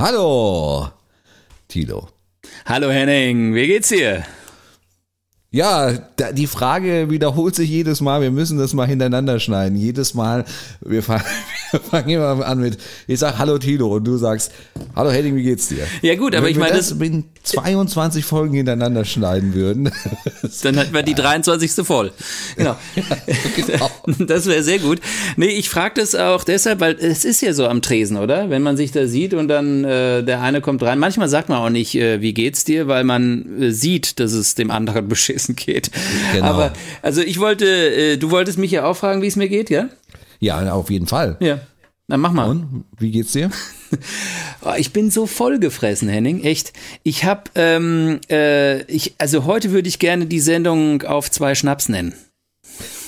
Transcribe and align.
Hallo, 0.00 0.88
Tilo. 1.68 2.08
Hallo 2.64 2.90
Henning, 2.90 3.54
wie 3.54 3.66
geht's 3.66 3.90
dir? 3.90 4.24
Ja, 5.50 5.92
da, 6.16 6.32
die 6.32 6.46
Frage 6.46 7.10
wiederholt 7.10 7.54
sich 7.54 7.68
jedes 7.68 8.00
Mal. 8.00 8.22
Wir 8.22 8.30
müssen 8.30 8.56
das 8.56 8.72
mal 8.72 8.86
hintereinander 8.86 9.38
schneiden. 9.38 9.76
Jedes 9.76 10.14
Mal, 10.14 10.46
wir 10.80 11.02
fangen, 11.78 12.08
wir 12.08 12.32
immer 12.32 12.46
an 12.46 12.60
mit, 12.60 12.78
ich 13.06 13.18
sag 13.18 13.38
Hallo 13.38 13.58
Tilo 13.58 13.94
und 13.96 14.04
du 14.04 14.16
sagst, 14.16 14.52
Hallo 14.94 15.10
Henning, 15.10 15.36
wie 15.36 15.42
geht's 15.42 15.68
dir? 15.68 15.86
Ja 16.02 16.14
gut, 16.16 16.34
aber 16.34 16.46
Wenn 16.46 16.52
ich 16.52 16.58
meine, 16.58 16.76
das 16.76 16.90
das, 16.90 17.00
in 17.00 17.24
22 17.42 18.24
Folgen 18.24 18.54
hintereinander 18.54 19.04
schneiden 19.04 19.54
würden. 19.54 19.90
dann 20.62 20.76
hätten 20.76 20.94
wir 20.94 21.02
die 21.02 21.14
23. 21.14 21.86
voll. 21.86 22.12
Genau. 22.56 22.76
genau. 23.56 23.90
Das 24.18 24.46
wäre 24.46 24.62
sehr 24.62 24.78
gut. 24.78 25.00
Nee, 25.36 25.46
ich 25.46 25.70
frage 25.70 26.00
das 26.00 26.14
auch 26.14 26.44
deshalb, 26.44 26.80
weil 26.80 26.96
es 26.98 27.24
ist 27.24 27.40
ja 27.40 27.52
so 27.52 27.66
am 27.66 27.82
Tresen, 27.82 28.16
oder? 28.16 28.50
Wenn 28.50 28.62
man 28.62 28.76
sich 28.76 28.92
da 28.92 29.06
sieht 29.06 29.34
und 29.34 29.48
dann 29.48 29.84
äh, 29.84 30.22
der 30.22 30.40
eine 30.42 30.60
kommt 30.60 30.82
rein. 30.82 30.98
Manchmal 30.98 31.28
sagt 31.28 31.48
man 31.48 31.58
auch 31.58 31.70
nicht, 31.70 31.94
äh, 31.94 32.20
wie 32.20 32.34
geht's 32.34 32.64
dir, 32.64 32.86
weil 32.86 33.04
man 33.04 33.62
äh, 33.62 33.70
sieht, 33.72 34.20
dass 34.20 34.32
es 34.32 34.54
dem 34.54 34.70
anderen 34.70 35.08
beschissen 35.08 35.56
geht. 35.56 35.90
Genau. 36.32 36.46
Aber 36.46 36.72
also 37.02 37.22
ich 37.22 37.38
wollte, 37.40 37.66
äh, 37.66 38.16
du 38.16 38.30
wolltest 38.30 38.58
mich 38.58 38.70
ja 38.70 38.84
auch 38.84 38.96
fragen, 38.96 39.22
wie 39.22 39.26
es 39.26 39.36
mir 39.36 39.48
geht, 39.48 39.70
ja? 39.70 39.88
Ja, 40.40 40.72
auf 40.72 40.90
jeden 40.90 41.06
Fall. 41.06 41.36
Ja. 41.40 41.60
Dann 42.08 42.20
mach 42.20 42.32
mal. 42.32 42.48
Und, 42.48 42.84
wie 42.98 43.10
geht's 43.12 43.32
dir? 43.32 43.50
Oh, 44.62 44.74
ich 44.76 44.92
bin 44.92 45.10
so 45.10 45.26
vollgefressen, 45.26 46.06
Henning. 46.10 46.44
Echt. 46.44 46.74
Ich 47.02 47.24
hab, 47.24 47.50
ähm, 47.54 48.20
äh, 48.30 48.82
ich, 48.82 49.14
also 49.16 49.46
heute 49.46 49.70
würde 49.70 49.88
ich 49.88 49.98
gerne 49.98 50.26
die 50.26 50.38
Sendung 50.38 51.02
auf 51.02 51.30
zwei 51.30 51.54
Schnaps 51.54 51.88
nennen. 51.88 52.12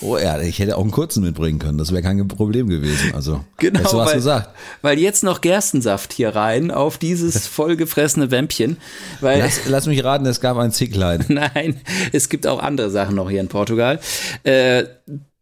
Oh 0.01 0.17
ja, 0.17 0.41
ich 0.41 0.59
hätte 0.59 0.79
auch 0.79 0.83
einen 0.83 0.91
kurzen 0.91 1.23
mitbringen 1.23 1.59
können. 1.59 1.77
Das 1.77 1.93
wäre 1.93 2.03
kein 2.03 2.27
Problem 2.27 2.69
gewesen. 2.69 3.15
Also, 3.15 3.45
Genau, 3.59 3.81
hast 3.81 3.93
du 3.93 3.99
was 3.99 4.09
weil, 4.09 4.15
gesagt? 4.17 4.49
weil 4.81 4.99
jetzt 4.99 5.23
noch 5.25 5.43
Gerstensaft 5.43 6.15
hier 6.15 6.35
rein 6.35 6.71
auf 6.71 6.97
dieses 6.97 7.47
vollgefressene 7.47 8.31
Wämpchen. 8.31 8.79
Weil, 9.21 9.41
Lass, 9.41 9.61
lass 9.67 9.87
mich 9.87 10.03
raten, 10.03 10.25
es 10.25 10.41
gab 10.41 10.57
ein 10.57 10.73
Zicklein. 10.73 11.25
nein, 11.29 11.81
es 12.13 12.31
gibt 12.31 12.47
auch 12.47 12.61
andere 12.63 12.91
Sachen 12.91 13.15
noch 13.15 13.29
hier 13.29 13.41
in 13.41 13.49
Portugal. 13.49 14.01
Äh, 14.43 14.85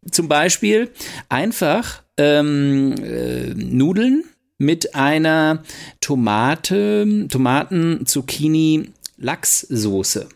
zum 0.09 0.27
Beispiel 0.27 0.91
einfach 1.29 2.01
ähm, 2.17 2.95
äh, 3.03 3.53
Nudeln 3.53 4.23
mit 4.57 4.95
einer 4.95 5.63
Tomate, 5.99 7.27
Tomaten, 7.29 8.05
Zucchini, 8.05 8.91
Lachssoße. 9.17 10.27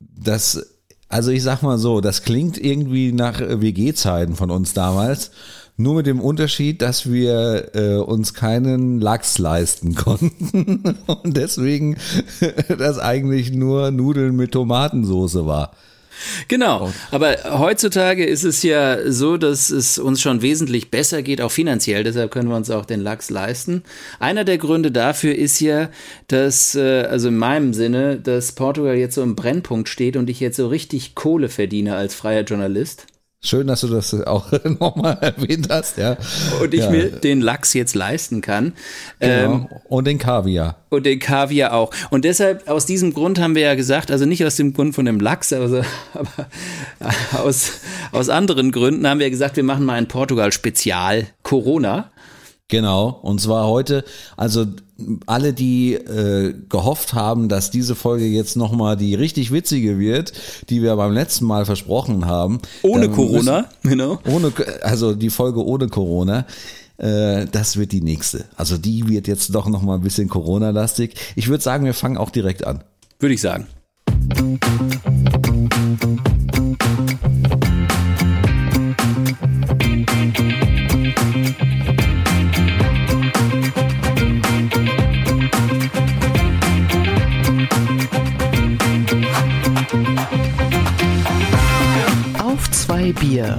Das, 0.00 0.66
also 1.08 1.30
ich 1.30 1.42
sag 1.42 1.62
mal 1.62 1.78
so, 1.78 2.00
das 2.00 2.22
klingt 2.22 2.58
irgendwie 2.58 3.12
nach 3.12 3.40
äh, 3.40 3.60
WG-Zeiten 3.60 4.36
von 4.36 4.50
uns 4.50 4.72
damals. 4.72 5.30
Nur 5.78 5.96
mit 5.96 6.06
dem 6.06 6.20
Unterschied, 6.20 6.80
dass 6.80 7.10
wir 7.10 7.74
äh, 7.74 7.96
uns 7.96 8.32
keinen 8.32 8.98
Lachs 8.98 9.36
leisten 9.38 9.94
konnten 9.94 10.96
und 11.06 11.36
deswegen 11.36 11.98
das 12.78 12.98
eigentlich 12.98 13.52
nur 13.52 13.90
Nudeln 13.90 14.36
mit 14.36 14.52
Tomatensoße 14.52 15.44
war. 15.46 15.72
Genau, 16.48 16.92
aber 17.10 17.58
heutzutage 17.58 18.24
ist 18.24 18.44
es 18.44 18.62
ja 18.62 19.10
so, 19.10 19.36
dass 19.36 19.70
es 19.70 19.98
uns 19.98 20.20
schon 20.20 20.42
wesentlich 20.42 20.90
besser 20.90 21.22
geht, 21.22 21.40
auch 21.40 21.50
finanziell. 21.50 22.04
Deshalb 22.04 22.30
können 22.30 22.48
wir 22.48 22.56
uns 22.56 22.70
auch 22.70 22.84
den 22.84 23.00
Lachs 23.00 23.30
leisten. 23.30 23.82
Einer 24.18 24.44
der 24.44 24.58
Gründe 24.58 24.90
dafür 24.90 25.34
ist 25.34 25.60
ja, 25.60 25.90
dass, 26.28 26.74
äh, 26.74 27.02
also 27.02 27.28
in 27.28 27.36
meinem 27.36 27.74
Sinne, 27.74 28.16
dass 28.18 28.52
Portugal 28.52 28.96
jetzt 28.96 29.14
so 29.14 29.22
im 29.22 29.36
Brennpunkt 29.36 29.88
steht 29.88 30.16
und 30.16 30.30
ich 30.30 30.40
jetzt 30.40 30.56
so 30.56 30.68
richtig 30.68 31.14
Kohle 31.14 31.48
verdiene 31.48 31.96
als 31.96 32.14
freier 32.14 32.42
Journalist. 32.42 33.06
Schön, 33.42 33.66
dass 33.66 33.82
du 33.82 33.88
das 33.88 34.12
auch 34.26 34.50
nochmal 34.80 35.18
erwähnt 35.20 35.68
hast, 35.70 35.98
ja. 35.98 36.16
Und 36.60 36.74
ich 36.74 36.80
ja, 36.80 36.90
mir 36.90 37.10
den 37.10 37.40
Lachs 37.40 37.74
jetzt 37.74 37.94
leisten 37.94 38.40
kann. 38.40 38.72
Ähm, 39.20 39.68
genau. 39.68 39.82
Und 39.88 40.06
den 40.06 40.18
Kaviar. 40.18 40.76
und 40.88 41.06
den 41.06 41.18
Kaviar 41.18 41.72
auch. 41.72 41.92
Und 42.10 42.24
deshalb, 42.24 42.68
aus 42.68 42.86
diesem 42.86 43.12
Grund 43.14 43.38
haben 43.38 43.54
wir 43.54 43.62
ja 43.62 43.74
gesagt, 43.74 44.10
also 44.10 44.24
nicht 44.24 44.44
aus 44.44 44.56
dem 44.56 44.72
Grund 44.72 44.94
von 44.94 45.04
dem 45.04 45.20
Lachs, 45.20 45.52
aber, 45.52 45.68
so, 45.68 45.76
aber 46.14 47.44
aus, 47.44 47.72
aus 48.10 48.28
anderen 48.30 48.72
Gründen 48.72 49.06
haben 49.06 49.20
wir 49.20 49.30
gesagt, 49.30 49.56
wir 49.56 49.64
machen 49.64 49.84
mal 49.84 49.94
ein 49.94 50.08
Portugal-Spezial 50.08 51.26
Corona. 51.42 52.10
Genau, 52.68 53.20
und 53.22 53.40
zwar 53.40 53.68
heute, 53.68 54.04
also 54.36 54.66
alle, 55.26 55.52
die 55.52 55.94
äh, 55.94 56.52
gehofft 56.68 57.14
haben, 57.14 57.48
dass 57.48 57.70
diese 57.70 57.94
Folge 57.94 58.26
jetzt 58.26 58.56
nochmal 58.56 58.96
die 58.96 59.14
richtig 59.14 59.52
witzige 59.52 60.00
wird, 60.00 60.32
die 60.68 60.82
wir 60.82 60.96
beim 60.96 61.12
letzten 61.12 61.44
Mal 61.44 61.64
versprochen 61.64 62.26
haben. 62.26 62.60
Ohne 62.82 63.08
Corona, 63.08 63.66
genau. 63.84 64.18
Ohne, 64.26 64.52
also 64.82 65.14
die 65.14 65.30
Folge 65.30 65.64
ohne 65.64 65.86
Corona. 65.88 66.44
Äh, 66.98 67.46
das 67.46 67.76
wird 67.76 67.92
die 67.92 68.00
nächste. 68.00 68.46
Also 68.56 68.78
die 68.78 69.08
wird 69.08 69.28
jetzt 69.28 69.54
doch 69.54 69.68
nochmal 69.68 69.98
ein 69.98 70.02
bisschen 70.02 70.28
Corona-lastig. 70.28 71.14
Ich 71.36 71.46
würde 71.46 71.62
sagen, 71.62 71.84
wir 71.84 71.94
fangen 71.94 72.16
auch 72.16 72.30
direkt 72.30 72.66
an. 72.66 72.82
Würde 73.20 73.34
ich 73.34 73.40
sagen. 73.40 73.66
Bier. 93.36 93.58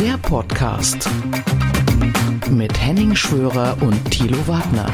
Der 0.00 0.16
Podcast 0.18 1.10
mit 2.48 2.80
Henning 2.80 3.16
Schwörer 3.16 3.76
und 3.80 4.08
Thilo 4.12 4.38
Wagner. 4.46 4.86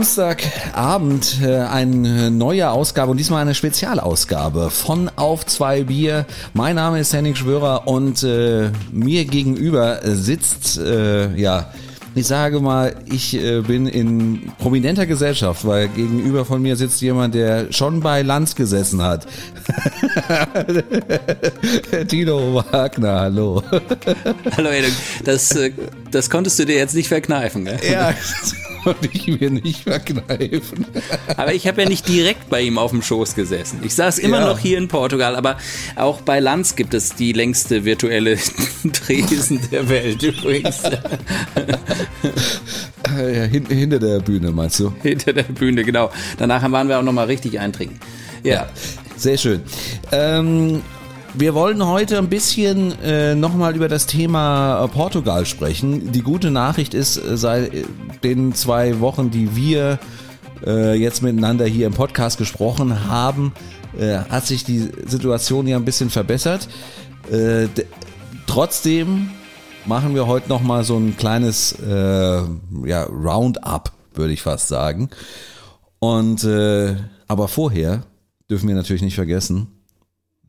Samstagabend 0.00 1.40
äh, 1.42 1.58
eine 1.58 2.30
neue 2.30 2.70
Ausgabe 2.70 3.10
und 3.10 3.18
diesmal 3.18 3.42
eine 3.42 3.54
Spezialausgabe 3.54 4.70
von 4.70 5.10
Auf 5.16 5.44
zwei 5.44 5.82
Bier. 5.82 6.24
Mein 6.54 6.76
Name 6.76 7.00
ist 7.00 7.12
Henning 7.12 7.34
Schwörer 7.34 7.86
und 7.86 8.22
äh, 8.22 8.70
mir 8.92 9.26
gegenüber 9.26 10.00
sitzt, 10.02 10.78
äh, 10.78 11.36
ja, 11.36 11.70
ich 12.14 12.26
sage 12.26 12.60
mal, 12.60 12.96
ich 13.12 13.34
äh, 13.34 13.60
bin 13.60 13.86
in 13.86 14.52
prominenter 14.58 15.04
Gesellschaft, 15.04 15.66
weil 15.66 15.88
gegenüber 15.88 16.46
von 16.46 16.62
mir 16.62 16.76
sitzt 16.76 17.02
jemand, 17.02 17.34
der 17.34 17.70
schon 17.70 18.00
bei 18.00 18.22
Lanz 18.22 18.54
gesessen 18.54 19.02
hat. 19.02 19.26
Tino 22.08 22.54
Wagner, 22.54 23.20
hallo. 23.20 23.62
Hallo, 24.56 24.70
Edung. 24.70 24.92
Das, 25.24 25.54
äh, 25.56 25.72
das 26.10 26.30
konntest 26.30 26.58
du 26.58 26.64
dir 26.64 26.76
jetzt 26.76 26.94
nicht 26.94 27.08
verkneifen, 27.08 27.66
gell? 27.66 27.78
Ja, 27.92 28.14
konnte 28.82 29.08
ich 29.12 29.26
mir 29.26 29.50
nicht 29.50 29.82
verkneifen. 29.84 30.86
Aber 31.36 31.54
ich 31.54 31.66
habe 31.66 31.82
ja 31.82 31.88
nicht 31.88 32.08
direkt 32.08 32.48
bei 32.50 32.62
ihm 32.62 32.78
auf 32.78 32.90
dem 32.90 33.02
Schoß 33.02 33.34
gesessen. 33.34 33.80
Ich 33.84 33.94
saß 33.94 34.18
immer 34.18 34.40
Ja. 34.40 34.46
noch 34.46 34.58
hier 34.58 34.78
in 34.78 34.88
Portugal, 34.88 35.36
aber 35.36 35.56
auch 35.96 36.20
bei 36.22 36.40
Lanz 36.40 36.76
gibt 36.76 36.94
es 36.94 37.14
die 37.14 37.32
längste 37.32 37.84
virtuelle 37.84 38.36
Tresen 38.92 39.60
der 39.70 39.88
Welt 39.88 40.22
übrigens. 40.22 40.82
Ja, 43.06 43.44
hin, 43.44 43.66
hinter 43.68 43.98
der 43.98 44.20
Bühne, 44.20 44.50
meinst 44.52 44.78
du? 44.80 44.92
Hinter 45.02 45.32
der 45.32 45.42
Bühne, 45.44 45.84
genau. 45.84 46.10
Danach 46.38 46.70
waren 46.70 46.88
wir 46.88 46.98
auch 46.98 47.02
nochmal 47.02 47.26
richtig 47.26 47.58
eintrinken. 47.58 47.98
Ja. 48.42 48.68
Sehr 49.16 49.36
schön. 49.36 49.62
Ähm, 50.12 50.82
wir 51.34 51.54
wollen 51.54 51.86
heute 51.86 52.18
ein 52.18 52.28
bisschen 52.28 52.98
äh, 53.02 53.34
nochmal 53.34 53.76
über 53.76 53.88
das 53.88 54.06
Thema 54.06 54.84
äh, 54.84 54.88
Portugal 54.88 55.46
sprechen. 55.46 56.12
Die 56.12 56.22
gute 56.22 56.50
Nachricht 56.50 56.94
ist, 56.94 57.16
äh, 57.16 57.36
seit 57.36 57.72
äh, 57.72 57.84
den 58.24 58.54
zwei 58.54 59.00
Wochen, 59.00 59.30
die 59.30 59.54
wir 59.54 59.98
äh, 60.66 60.94
jetzt 60.94 61.22
miteinander 61.22 61.66
hier 61.66 61.86
im 61.86 61.92
Podcast 61.92 62.38
gesprochen 62.38 63.08
haben, 63.08 63.52
äh, 63.98 64.18
hat 64.18 64.46
sich 64.46 64.64
die 64.64 64.90
Situation 65.06 65.66
ja 65.66 65.76
ein 65.76 65.84
bisschen 65.84 66.10
verbessert. 66.10 66.68
Äh, 67.30 67.68
trotzdem 68.46 69.30
machen 69.86 70.14
wir 70.14 70.26
heute 70.26 70.48
nochmal 70.48 70.84
so 70.84 70.96
ein 70.96 71.16
kleines 71.16 71.72
äh, 71.80 72.42
ja, 72.84 73.04
Roundup, 73.04 73.92
würde 74.14 74.32
ich 74.32 74.42
fast 74.42 74.68
sagen. 74.68 75.10
Und 75.98 76.44
äh, 76.44 76.96
aber 77.28 77.46
vorher 77.46 78.02
dürfen 78.50 78.68
wir 78.68 78.74
natürlich 78.74 79.02
nicht 79.02 79.14
vergessen, 79.14 79.68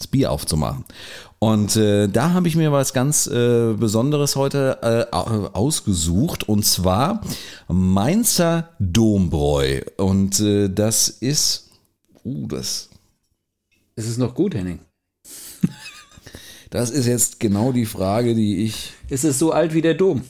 das 0.01 0.07
Bier 0.07 0.31
aufzumachen. 0.31 0.83
Und 1.39 1.75
äh, 1.75 2.07
da 2.07 2.33
habe 2.33 2.47
ich 2.47 2.55
mir 2.55 2.71
was 2.71 2.93
ganz 2.93 3.27
äh, 3.27 3.73
Besonderes 3.73 4.35
heute 4.35 5.09
äh, 5.11 5.15
ausgesucht 5.15 6.47
und 6.47 6.65
zwar 6.65 7.21
Mainzer 7.67 8.69
Dombräu. 8.79 9.81
Und 9.97 10.39
äh, 10.39 10.69
das 10.69 11.09
ist, 11.09 11.69
uh, 12.23 12.47
das. 12.47 12.89
Ist 13.95 14.07
es 14.07 14.17
noch 14.17 14.35
gut, 14.35 14.55
Henning? 14.55 14.79
Das 16.69 16.89
ist 16.89 17.05
jetzt 17.05 17.41
genau 17.41 17.73
die 17.73 17.85
Frage, 17.85 18.33
die 18.33 18.63
ich. 18.63 18.93
Ist 19.09 19.25
es 19.25 19.37
so 19.37 19.51
alt 19.51 19.73
wie 19.73 19.81
der 19.81 19.93
Dom? 19.93 20.21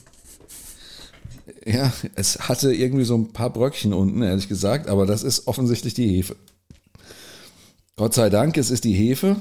Ja, 1.64 1.92
es 2.16 2.48
hatte 2.48 2.74
irgendwie 2.74 3.04
so 3.04 3.14
ein 3.14 3.32
paar 3.32 3.50
Bröckchen 3.50 3.92
unten, 3.92 4.22
ehrlich 4.22 4.48
gesagt, 4.48 4.88
aber 4.88 5.06
das 5.06 5.22
ist 5.22 5.46
offensichtlich 5.46 5.94
die 5.94 6.08
Hefe. 6.08 6.34
Gott 7.94 8.14
sei 8.14 8.28
Dank, 8.28 8.56
es 8.56 8.70
ist 8.70 8.82
die 8.82 8.94
Hefe. 8.94 9.36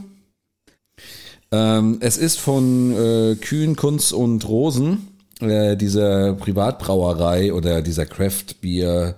Ähm, 1.51 1.97
es 1.99 2.17
ist 2.17 2.39
von 2.39 2.93
äh, 2.93 3.35
Kühn, 3.35 3.75
Kunz 3.75 4.11
und 4.11 4.47
Rosen, 4.47 5.07
äh, 5.41 5.75
dieser 5.75 6.33
Privatbrauerei 6.33 7.53
oder 7.53 7.81
dieser 7.81 8.05
Craft-Bier, 8.05 9.15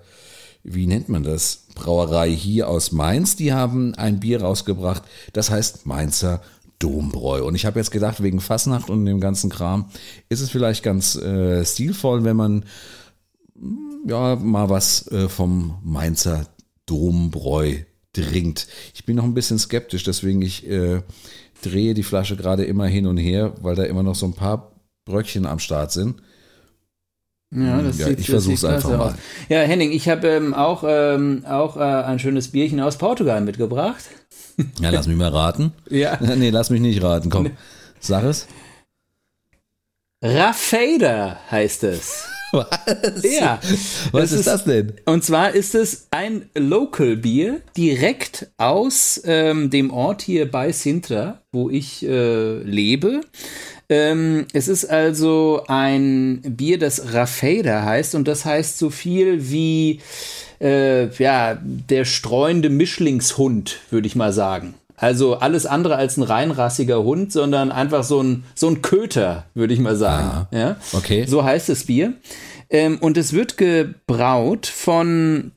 wie 0.63 0.87
nennt 0.87 1.09
man 1.09 1.23
das? 1.23 1.67
Brauerei 1.75 2.31
hier 2.31 2.69
aus 2.69 2.91
Mainz. 2.91 3.35
Die 3.35 3.53
haben 3.53 3.95
ein 3.95 4.19
Bier 4.19 4.41
rausgebracht, 4.41 5.03
das 5.33 5.51
heißt 5.51 5.85
Mainzer 5.85 6.41
Dombräu. 6.79 7.43
Und 7.43 7.55
ich 7.55 7.65
habe 7.65 7.79
jetzt 7.79 7.91
gedacht, 7.91 8.23
wegen 8.23 8.39
Fassnacht 8.39 8.89
und 8.89 9.05
dem 9.05 9.19
ganzen 9.19 9.49
Kram, 9.49 9.89
ist 10.29 10.41
es 10.41 10.49
vielleicht 10.49 10.83
ganz 10.83 11.15
äh, 11.15 11.63
stilvoll, 11.65 12.23
wenn 12.23 12.35
man 12.35 12.65
mm, 13.55 14.09
ja 14.09 14.35
mal 14.35 14.69
was 14.69 15.07
äh, 15.11 15.29
vom 15.29 15.77
Mainzer 15.83 16.47
Dombräu 16.85 17.75
trinkt. 18.13 18.67
Ich 18.93 19.05
bin 19.05 19.15
noch 19.15 19.23
ein 19.23 19.33
bisschen 19.33 19.59
skeptisch, 19.59 20.03
deswegen 20.03 20.41
ich 20.41 20.67
äh, 20.67 21.01
drehe 21.65 21.93
die 21.93 22.03
Flasche 22.03 22.35
gerade 22.35 22.63
immer 22.63 22.85
hin 22.85 23.07
und 23.07 23.17
her, 23.17 23.53
weil 23.61 23.75
da 23.75 23.83
immer 23.83 24.03
noch 24.03 24.15
so 24.15 24.25
ein 24.25 24.33
paar 24.33 24.71
Bröckchen 25.05 25.45
am 25.45 25.59
Start 25.59 25.91
sind. 25.91 26.21
Ja, 27.55 27.81
das 27.81 27.99
ja, 27.99 28.07
sieht, 28.07 28.19
ich 28.19 28.29
versuche 28.29 28.55
es 28.55 28.65
einfach 28.65 28.89
mal. 28.89 29.11
Aus. 29.11 29.13
Ja, 29.47 29.59
Henning, 29.59 29.91
ich 29.91 30.09
habe 30.09 30.27
ähm, 30.27 30.53
auch, 30.53 30.83
ähm, 30.87 31.43
auch 31.47 31.77
äh, 31.77 31.81
ein 31.81 32.17
schönes 32.17 32.47
Bierchen 32.47 32.79
aus 32.79 32.97
Portugal 32.97 33.41
mitgebracht. 33.41 34.03
Ja, 34.79 34.91
lass 34.91 35.07
mich 35.07 35.17
mal 35.17 35.29
raten. 35.29 35.73
ja. 35.89 36.19
Nee, 36.35 36.51
lass 36.51 36.69
mich 36.69 36.79
nicht 36.79 37.01
raten. 37.01 37.31
Komm, 37.31 37.49
sag 37.99 38.23
es. 38.23 38.47
Raffaida 40.21 41.39
heißt 41.49 41.85
es. 41.85 42.27
Was? 42.53 43.23
Ja. 43.23 43.59
Was 44.11 44.31
ist, 44.31 44.41
ist, 44.41 44.47
das 44.47 44.63
denn? 44.63 44.93
Und 45.05 45.23
zwar 45.23 45.55
ist 45.55 45.73
es 45.73 46.07
ein 46.11 46.49
Local 46.55 47.17
Bier 47.17 47.61
direkt 47.75 48.47
aus 48.57 49.19
ähm, 49.25 49.71
dem 49.71 49.89
Ort 49.91 50.21
hier 50.21 50.49
bei 50.49 50.71
Sintra, 50.71 51.41
wo 51.51 51.71
ich 51.71 52.05
äh, 52.05 52.59
lebe. 52.59 53.21
Ähm, 53.89 54.45
es 54.53 54.67
ist 54.67 54.85
also 54.85 55.63
ein 55.67 56.41
Bier, 56.43 56.77
das 56.77 57.13
Raffaida 57.13 57.83
heißt 57.83 58.13
und 58.13 58.27
das 58.27 58.45
heißt 58.45 58.77
so 58.77 58.91
viel 58.91 59.49
wie 59.49 59.99
äh, 60.61 61.09
ja, 61.15 61.57
der 61.59 62.05
streuende 62.05 62.69
Mischlingshund, 62.69 63.79
würde 63.89 64.05
ich 64.05 64.15
mal 64.15 64.31
sagen. 64.31 64.75
Also 64.95 65.35
alles 65.35 65.65
andere 65.65 65.95
als 65.95 66.17
ein 66.17 66.23
reinrassiger 66.23 67.03
Hund, 67.03 67.31
sondern 67.31 67.71
einfach 67.71 68.03
so 68.03 68.21
ein, 68.21 68.43
so 68.55 68.67
ein 68.67 68.81
Köter, 68.81 69.45
würde 69.53 69.73
ich 69.73 69.79
mal 69.79 69.95
sagen. 69.95 70.27
Ah, 70.27 70.47
ja? 70.51 70.75
Okay. 70.93 71.25
So 71.25 71.43
heißt 71.43 71.69
das 71.69 71.85
Bier. 71.85 72.13
Ähm, 72.69 72.97
und 72.99 73.17
es 73.17 73.33
wird 73.33 73.57
gebraut 73.57 74.67
von 74.67 75.51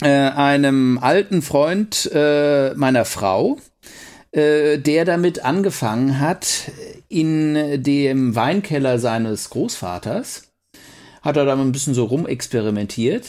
äh, 0.00 0.08
einem 0.08 0.98
alten 0.98 1.42
Freund 1.42 2.10
äh, 2.12 2.74
meiner 2.74 3.04
Frau, 3.04 3.58
äh, 4.32 4.78
der 4.78 5.04
damit 5.04 5.44
angefangen 5.44 6.18
hat, 6.18 6.70
in 7.08 7.82
dem 7.82 8.34
Weinkeller 8.34 8.98
seines 8.98 9.50
Großvaters, 9.50 10.48
hat 11.20 11.36
er 11.36 11.44
da 11.44 11.54
mal 11.54 11.62
ein 11.62 11.72
bisschen 11.72 11.94
so 11.94 12.04
rumexperimentiert. 12.04 13.28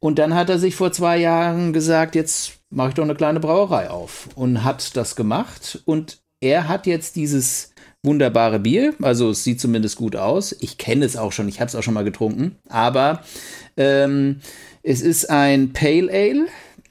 Und 0.00 0.18
dann 0.18 0.34
hat 0.34 0.50
er 0.50 0.58
sich 0.58 0.76
vor 0.76 0.92
zwei 0.92 1.16
Jahren 1.16 1.72
gesagt, 1.72 2.14
jetzt 2.14 2.55
mache 2.70 2.90
ich 2.90 2.94
doch 2.94 3.04
eine 3.04 3.14
kleine 3.14 3.40
Brauerei 3.40 3.90
auf. 3.90 4.28
Und 4.34 4.64
hat 4.64 4.96
das 4.96 5.16
gemacht. 5.16 5.82
Und 5.84 6.18
er 6.40 6.68
hat 6.68 6.86
jetzt 6.86 7.16
dieses 7.16 7.72
wunderbare 8.02 8.60
Bier, 8.60 8.94
also 9.02 9.30
es 9.30 9.44
sieht 9.44 9.60
zumindest 9.60 9.96
gut 9.96 10.16
aus. 10.16 10.54
Ich 10.60 10.78
kenne 10.78 11.04
es 11.04 11.16
auch 11.16 11.32
schon, 11.32 11.48
ich 11.48 11.60
habe 11.60 11.68
es 11.68 11.74
auch 11.74 11.82
schon 11.82 11.94
mal 11.94 12.04
getrunken, 12.04 12.56
aber 12.68 13.22
ähm, 13.76 14.40
es 14.82 15.00
ist 15.00 15.28
ein 15.28 15.72
Pale 15.72 16.10
Ale 16.12 16.46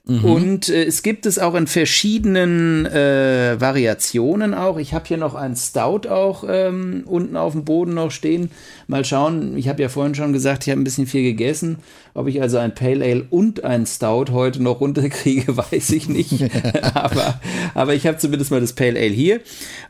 Mhm. 0.07 0.25
Und 0.25 0.69
äh, 0.69 0.84
es 0.84 1.02
gibt 1.02 1.25
es 1.25 1.40
auch 1.40 1.56
in 1.56 1.66
verschiedenen 1.66 2.86
äh, 2.86 3.60
Variationen 3.60 4.54
auch. 4.54 4.78
Ich 4.78 4.94
habe 4.94 5.06
hier 5.07 5.18
noch 5.18 5.34
einen 5.34 5.56
Stout 5.56 6.07
auch 6.07 6.44
ähm, 6.48 7.04
unten 7.07 7.36
auf 7.36 7.54
dem 7.54 7.66
Boden 7.66 7.96
noch 7.96 8.12
stehen. 8.12 8.52
Mal 8.88 9.04
schauen, 9.04 9.57
ich 9.57 9.68
habe 9.68 9.81
ja 9.81 9.90
vorhin 9.90 10.13
schon 10.13 10.31
gesagt, 10.31 10.66
ich 10.66 10.72
habe 10.72 10.80
ein 10.80 10.84
bisschen 10.84 11.07
viel 11.07 11.24
gegessen. 11.24 11.78
Ob 12.13 12.28
ich 12.28 12.40
also 12.40 12.60
ein 12.60 12.75
Pale 12.75 13.04
Ale 13.04 13.25
und 13.31 13.63
ein 13.63 13.88
Stout 13.88 14.31
heute 14.31 14.62
noch 14.62 14.80
runterkriege, 14.80 15.57
weiß 15.72 15.90
ich 15.92 16.07
nicht. 16.07 16.34
aber, 16.94 17.40
aber 17.74 17.96
ich 17.96 18.06
habe 18.06 18.18
zumindest 18.18 18.52
mal 18.52 18.62
das 18.62 18.74
Pale 18.74 19.00
Ale 19.00 19.10
hier. 19.10 19.42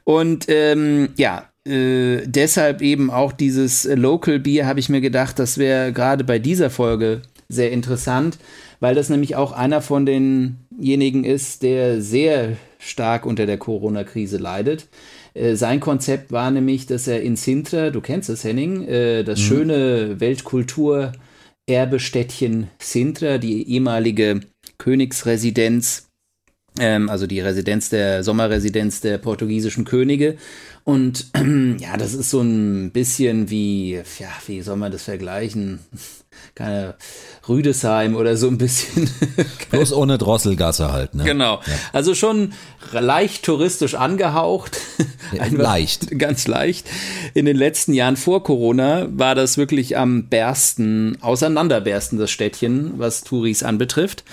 Und 0.06 0.46
ähm, 0.48 1.10
ja, 1.18 1.44
äh, 1.68 2.22
deshalb 2.26 2.82
eben 2.82 3.12
auch 3.12 3.34
dieses 3.34 3.84
Local 3.84 4.40
Bier 4.40 4.66
habe 4.66 4.80
ich 4.80 4.88
mir 4.88 5.02
gedacht, 5.02 5.40
das 5.40 5.58
wäre 5.58 5.92
gerade 5.92 6.24
bei 6.24 6.40
dieser 6.40 6.70
Folge 6.70 7.22
sehr 7.50 7.72
interessant 7.72 8.38
weil 8.86 8.94
das 8.94 9.10
nämlich 9.10 9.36
auch 9.36 9.52
einer 9.52 9.82
von 9.82 10.06
denjenigen 10.06 11.24
ist, 11.24 11.64
der 11.64 12.04
sehr 12.04 12.56
stark 12.78 13.26
unter 13.26 13.48
der 13.48 13.58
Corona-Krise 13.58 14.38
leidet. 14.38 14.90
Äh, 15.34 15.56
sein 15.56 15.80
Konzept 15.80 16.32
war 16.32 16.52
nämlich, 16.52 16.86
dass 16.86 17.08
er 17.08 17.24
in 17.24 17.36
Sintra, 17.36 17.90
du 17.90 18.00
kennst 18.00 18.30
es, 18.30 18.44
Henning, 18.44 18.88
äh, 18.88 19.24
das 19.24 19.40
mhm. 19.40 19.44
schöne 19.44 20.20
Weltkultur-Erbestädtchen 20.20 22.68
Sintra, 22.78 23.40
die 23.40 23.68
ehemalige 23.68 24.42
Königsresidenz, 24.78 26.06
ähm, 26.80 27.10
also 27.10 27.26
die 27.26 27.40
Residenz 27.40 27.90
der 27.90 28.24
Sommerresidenz 28.24 29.02
der 29.02 29.18
portugiesischen 29.18 29.86
Könige. 29.86 30.38
Und 30.84 31.32
ja, 31.80 31.98
das 31.98 32.14
ist 32.14 32.30
so 32.30 32.42
ein 32.42 32.92
bisschen 32.92 33.50
wie, 33.50 33.94
ja, 33.94 34.30
wie 34.46 34.62
soll 34.62 34.78
man 34.78 34.92
das 34.92 35.02
vergleichen? 35.02 35.80
Keine 36.56 36.96
Rüdesheim 37.48 38.16
oder 38.16 38.38
so 38.38 38.48
ein 38.48 38.58
bisschen. 38.58 39.10
Bloß 39.72 39.94
ohne 39.94 40.18
Drosselgasse 40.18 40.92
halt, 40.92 41.14
ne? 41.14 41.24
Genau. 41.24 41.56
Ja. 41.66 41.74
Also 41.94 42.16
schon 42.16 42.54
leicht 42.92 43.44
touristisch 43.44 43.96
angehaucht. 43.96 44.78
Ja, 45.34 45.46
leicht. 45.48 46.18
Ganz 46.18 46.48
leicht. 46.48 46.88
In 47.34 47.46
den 47.46 47.58
letzten 47.58 47.94
Jahren 47.94 48.16
vor 48.16 48.44
Corona 48.44 49.08
war 49.12 49.36
das 49.36 49.58
wirklich 49.58 49.98
am 49.98 50.26
bersten, 50.28 51.18
auseinanderbersten, 51.22 52.18
das 52.18 52.32
Städtchen, 52.32 52.94
was 52.98 53.24
Touris 53.24 53.64
anbetrifft. 53.64 54.24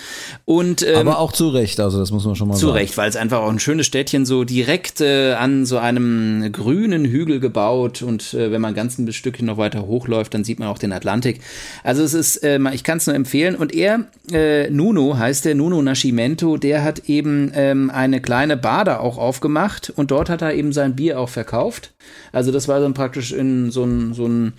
Und, 0.44 0.86
ähm, 0.86 0.96
Aber 1.08 1.18
auch 1.18 1.32
zu 1.32 1.48
Recht, 1.48 1.80
also 1.80 1.98
das 1.98 2.10
muss 2.10 2.24
man 2.24 2.36
schon 2.36 2.48
mal 2.48 2.54
zu 2.54 2.60
sagen. 2.60 2.72
Zu 2.72 2.78
Recht, 2.78 2.96
weil 2.96 3.08
es 3.08 3.16
einfach 3.16 3.40
auch 3.40 3.50
ein 3.50 3.58
schönes 3.58 3.86
Städtchen 3.86 4.26
so 4.26 4.44
direkt 4.44 5.00
äh, 5.00 5.34
an 5.34 5.66
so 5.66 5.78
einem 5.78 6.50
grünen 6.52 7.04
Hügel 7.04 7.40
gebaut 7.40 8.02
und 8.02 8.34
äh, 8.34 8.50
wenn 8.52 8.60
man 8.60 8.74
ganz 8.74 8.98
ein 8.98 9.12
Stückchen 9.12 9.46
noch 9.46 9.56
weiter 9.56 9.86
hochläuft, 9.86 10.34
dann 10.34 10.44
sieht 10.44 10.58
man 10.58 10.68
auch 10.68 10.78
den 10.78 10.92
Atlantik. 10.92 11.40
Also 11.84 11.91
es 12.00 12.14
ist, 12.14 12.42
äh, 12.42 12.58
ich 12.72 12.84
kann 12.84 12.98
es 12.98 13.06
nur 13.06 13.14
empfehlen. 13.14 13.54
Und 13.54 13.74
er, 13.74 14.06
äh, 14.32 14.70
Nuno 14.70 15.18
heißt 15.18 15.44
der, 15.44 15.54
Nuno 15.54 15.82
Nascimento, 15.82 16.56
der 16.56 16.82
hat 16.82 17.08
eben 17.08 17.52
ähm, 17.54 17.90
eine 17.90 18.20
kleine 18.20 18.56
Bar 18.56 18.84
da 18.84 18.98
auch 18.98 19.18
aufgemacht 19.18 19.92
und 19.94 20.10
dort 20.10 20.30
hat 20.30 20.42
er 20.42 20.54
eben 20.54 20.72
sein 20.72 20.96
Bier 20.96 21.20
auch 21.20 21.28
verkauft. 21.28 21.92
Also 22.32 22.50
das 22.50 22.68
war 22.68 22.80
dann 22.80 22.94
praktisch 22.94 23.32
in 23.32 23.70
so 23.70 23.84
ein, 23.84 24.14
so 24.14 24.26
ein 24.26 24.54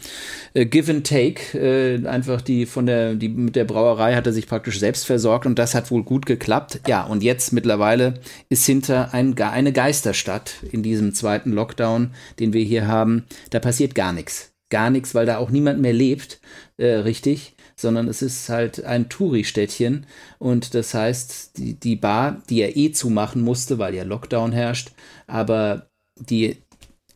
äh, 0.54 0.66
Give 0.66 0.92
and 0.92 1.08
Take. 1.08 1.58
Äh, 1.58 2.08
einfach 2.08 2.42
die 2.42 2.66
von 2.66 2.86
der, 2.86 3.16
die 3.16 3.30
mit 3.30 3.56
der 3.56 3.66
Brauerei 3.66 4.16
hat 4.16 4.28
er 4.28 4.34
sich 4.34 4.48
praktisch 4.48 4.80
selbst 4.80 5.06
versorgt 5.06 5.46
und 5.46 5.58
das 5.58 5.76
hat 5.76 5.92
wohl 5.92 6.04
gut 6.04 6.26
geklappt. 6.26 6.82
Ja, 6.88 7.04
und 7.04 7.24
jetzt 7.24 7.54
mittlerweile 7.54 8.16
ist 8.50 8.66
hinter 8.66 9.14
ein, 9.14 9.38
eine 9.40 9.74
Geisterstadt 9.74 10.56
in 10.72 10.84
diesem 10.84 11.14
zweiten 11.14 11.52
Lockdown, 11.52 12.12
den 12.40 12.54
wir 12.54 12.64
hier 12.64 12.88
haben. 12.88 13.26
Da 13.50 13.60
passiert 13.60 13.96
gar 13.96 14.14
nichts 14.14 14.53
gar 14.74 14.90
nichts, 14.90 15.14
weil 15.14 15.28
da 15.28 15.38
auch 15.38 15.52
niemand 15.52 15.80
mehr 15.80 15.94
lebt, 15.94 16.40
äh, 16.78 16.96
richtig, 16.96 17.54
sondern 17.76 18.08
es 18.08 18.24
ist 18.24 18.50
halt 18.50 18.84
ein 18.84 19.08
Touri-Städtchen 19.08 20.08
und 20.40 20.74
das 20.74 20.96
heißt, 20.96 21.58
die, 21.58 21.76
die 21.76 21.96
Bar, 21.96 22.42
die 22.50 22.62
er 22.62 22.76
eh 22.76 22.92
zumachen 22.92 23.44
musste, 23.44 23.78
weil 23.78 23.94
ja 23.94 24.04
Lockdown 24.04 24.52
herrscht, 24.52 24.90
aber 25.28 25.86
die 26.20 26.58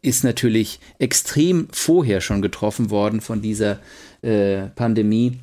ist 0.03 0.23
natürlich 0.23 0.79
extrem 0.99 1.67
vorher 1.71 2.21
schon 2.21 2.43
getroffen 2.43 2.91
worden 2.91 3.21
von 3.21 3.41
dieser 3.41 3.79
äh, 4.21 4.67
Pandemie 4.75 5.39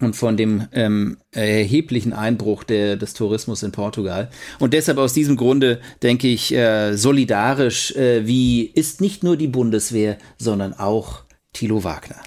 und 0.00 0.16
von 0.16 0.38
dem 0.38 0.66
ähm, 0.72 1.18
erheblichen 1.32 2.14
Einbruch 2.14 2.64
der, 2.64 2.96
des 2.96 3.12
Tourismus 3.12 3.62
in 3.62 3.72
Portugal. 3.72 4.30
Und 4.58 4.72
deshalb 4.72 4.96
aus 4.96 5.12
diesem 5.12 5.36
Grunde 5.36 5.80
denke 6.02 6.28
ich 6.28 6.52
äh, 6.54 6.96
solidarisch, 6.96 7.94
äh, 7.94 8.26
wie 8.26 8.64
ist 8.64 9.02
nicht 9.02 9.22
nur 9.22 9.36
die 9.36 9.48
Bundeswehr, 9.48 10.16
sondern 10.38 10.72
auch 10.72 11.24
Thilo 11.52 11.82
Wagner. 11.84 12.22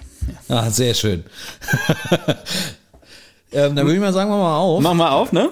Ja. 0.47 0.57
Ah, 0.57 0.69
sehr 0.69 0.93
schön. 0.93 1.23
ähm, 3.51 3.75
dann 3.75 3.85
würde 3.85 3.95
ich 3.95 3.99
mal 3.99 4.13
sagen, 4.13 4.29
machen 4.29 4.39
wir 4.39 4.43
mal 4.43 4.57
auf. 4.57 4.81
Machen 4.81 4.97
wir 4.97 5.11
auf, 5.11 5.31
ne? 5.31 5.49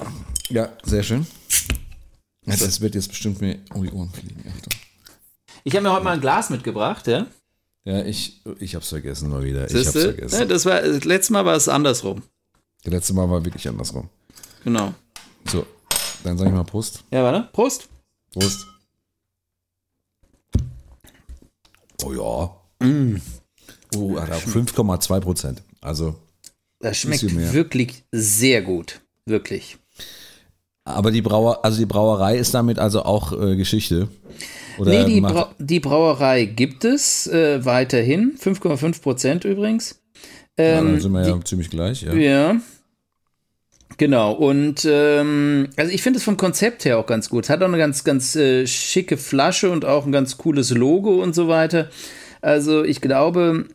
Ja, 0.50 0.70
sehr 0.84 1.04
schön. 1.04 1.28
Ja, 2.46 2.56
das 2.56 2.82
wird 2.82 2.96
jetzt 2.96 3.10
bestimmt 3.10 3.42
mir 3.42 3.60
um 3.74 3.84
die 3.84 3.92
Ohren 3.92 4.12
fliegen. 4.12 4.44
Achtung. 4.48 4.74
Ich 5.64 5.76
habe 5.76 5.84
mir 5.84 5.94
heute 5.94 6.04
mal 6.04 6.14
ein 6.14 6.22
Glas 6.22 6.50
mitgebracht, 6.50 7.08
ja? 7.08 7.28
Ja, 7.86 8.04
ich, 8.04 8.42
ich 8.60 8.76
hab's 8.76 8.90
vergessen 8.90 9.30
mal 9.30 9.44
wieder. 9.44 9.66
Ich 9.66 9.72
Siehste? 9.72 10.00
hab's 10.00 10.16
vergessen. 10.16 10.40
Ja, 10.40 10.46
das 10.46 10.66
war, 10.66 10.82
das 10.82 11.04
letzte 11.04 11.34
Mal 11.34 11.46
war 11.46 11.56
es 11.56 11.68
andersrum. 11.68 12.24
Das 12.84 12.94
letzte 12.94 13.14
Mal 13.14 13.30
war 13.30 13.44
wirklich 13.44 13.68
andersrum. 13.68 14.10
Genau. 14.64 14.94
So, 15.50 15.66
dann 16.24 16.38
sag 16.38 16.48
ich 16.48 16.54
mal 16.54 16.64
Prost. 16.64 17.04
Ja, 17.12 17.24
warte. 17.24 17.50
Prost. 17.52 17.90
Prost. 18.32 18.68
Oh 22.04 22.14
ja. 22.80 22.88
Mm. 22.88 23.22
Oh, 23.96 24.20
hat 24.20 24.32
auch 24.32 24.42
5,2 24.42 25.20
Prozent. 25.20 25.62
Also, 25.82 26.16
Das 26.80 26.98
schmeckt 26.98 27.24
wirklich 27.54 28.04
sehr 28.12 28.62
gut. 28.62 29.02
Wirklich. 29.26 29.78
aber 30.86 31.12
die 31.12 31.22
Brauer, 31.22 31.64
also 31.64 31.78
die 31.80 31.86
Brauerei 31.86 32.38
ist 32.38 32.54
damit 32.54 32.78
also 32.80 33.04
auch 33.04 33.32
äh, 33.32 33.56
Geschichte. 33.56 34.10
Oder 34.78 34.92
nee, 34.92 35.06
die, 35.06 35.22
Brau 35.22 35.48
die 35.60 35.80
Brauerei 35.80 36.46
gibt 36.46 36.84
es 36.84 37.28
äh, 37.28 37.64
weiterhin. 37.64 38.34
5,5 38.38 39.02
Prozent 39.02 39.46
übrigens. 39.46 40.02
ja, 40.58 40.80
Ähm, 40.80 40.86
dann 40.86 41.02
sind 41.02 41.12
wir 41.14 41.28
ja 41.28 41.40
ziemlich 41.44 41.70
gleich. 41.70 42.02
Ja. 42.02 42.14
Ja. 42.14 42.56
Genau, 43.98 44.34
und 44.34 44.88
ähm, 44.90 45.70
also 45.78 45.92
ich 45.92 46.02
finde 46.02 46.18
es 46.18 46.24
vom 46.24 46.36
Konzept 46.36 46.84
her 46.84 46.98
auch 46.98 47.06
ganz 47.06 47.30
gut. 47.30 47.44
Es 47.44 47.50
hat 47.50 47.62
auch 47.62 47.68
eine 47.68 47.78
ganz, 47.78 48.04
ganz 48.04 48.36
äh, 48.36 48.66
schicke 48.66 49.18
Flasche 49.18 49.70
und 49.70 49.86
auch 49.86 50.06
ein 50.06 50.12
ganz 50.12 50.38
cooles 50.38 50.72
Logo 50.72 51.22
und 51.22 51.36
so 51.36 51.48
weiter. 51.48 51.90
Also 52.42 52.84
ich 52.84 53.02
glaube, 53.02 53.66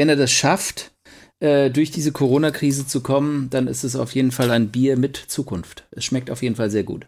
wenn 0.00 0.08
er 0.08 0.16
das 0.16 0.30
schafft, 0.30 0.92
äh, 1.40 1.68
durch 1.68 1.90
diese 1.90 2.10
Corona-Krise 2.10 2.86
zu 2.86 3.02
kommen, 3.02 3.50
dann 3.50 3.66
ist 3.66 3.84
es 3.84 3.96
auf 3.96 4.14
jeden 4.14 4.30
Fall 4.30 4.50
ein 4.50 4.68
Bier 4.68 4.96
mit 4.96 5.18
Zukunft. 5.28 5.84
Es 5.90 6.06
schmeckt 6.06 6.30
auf 6.30 6.42
jeden 6.42 6.56
Fall 6.56 6.70
sehr 6.70 6.84
gut. 6.84 7.04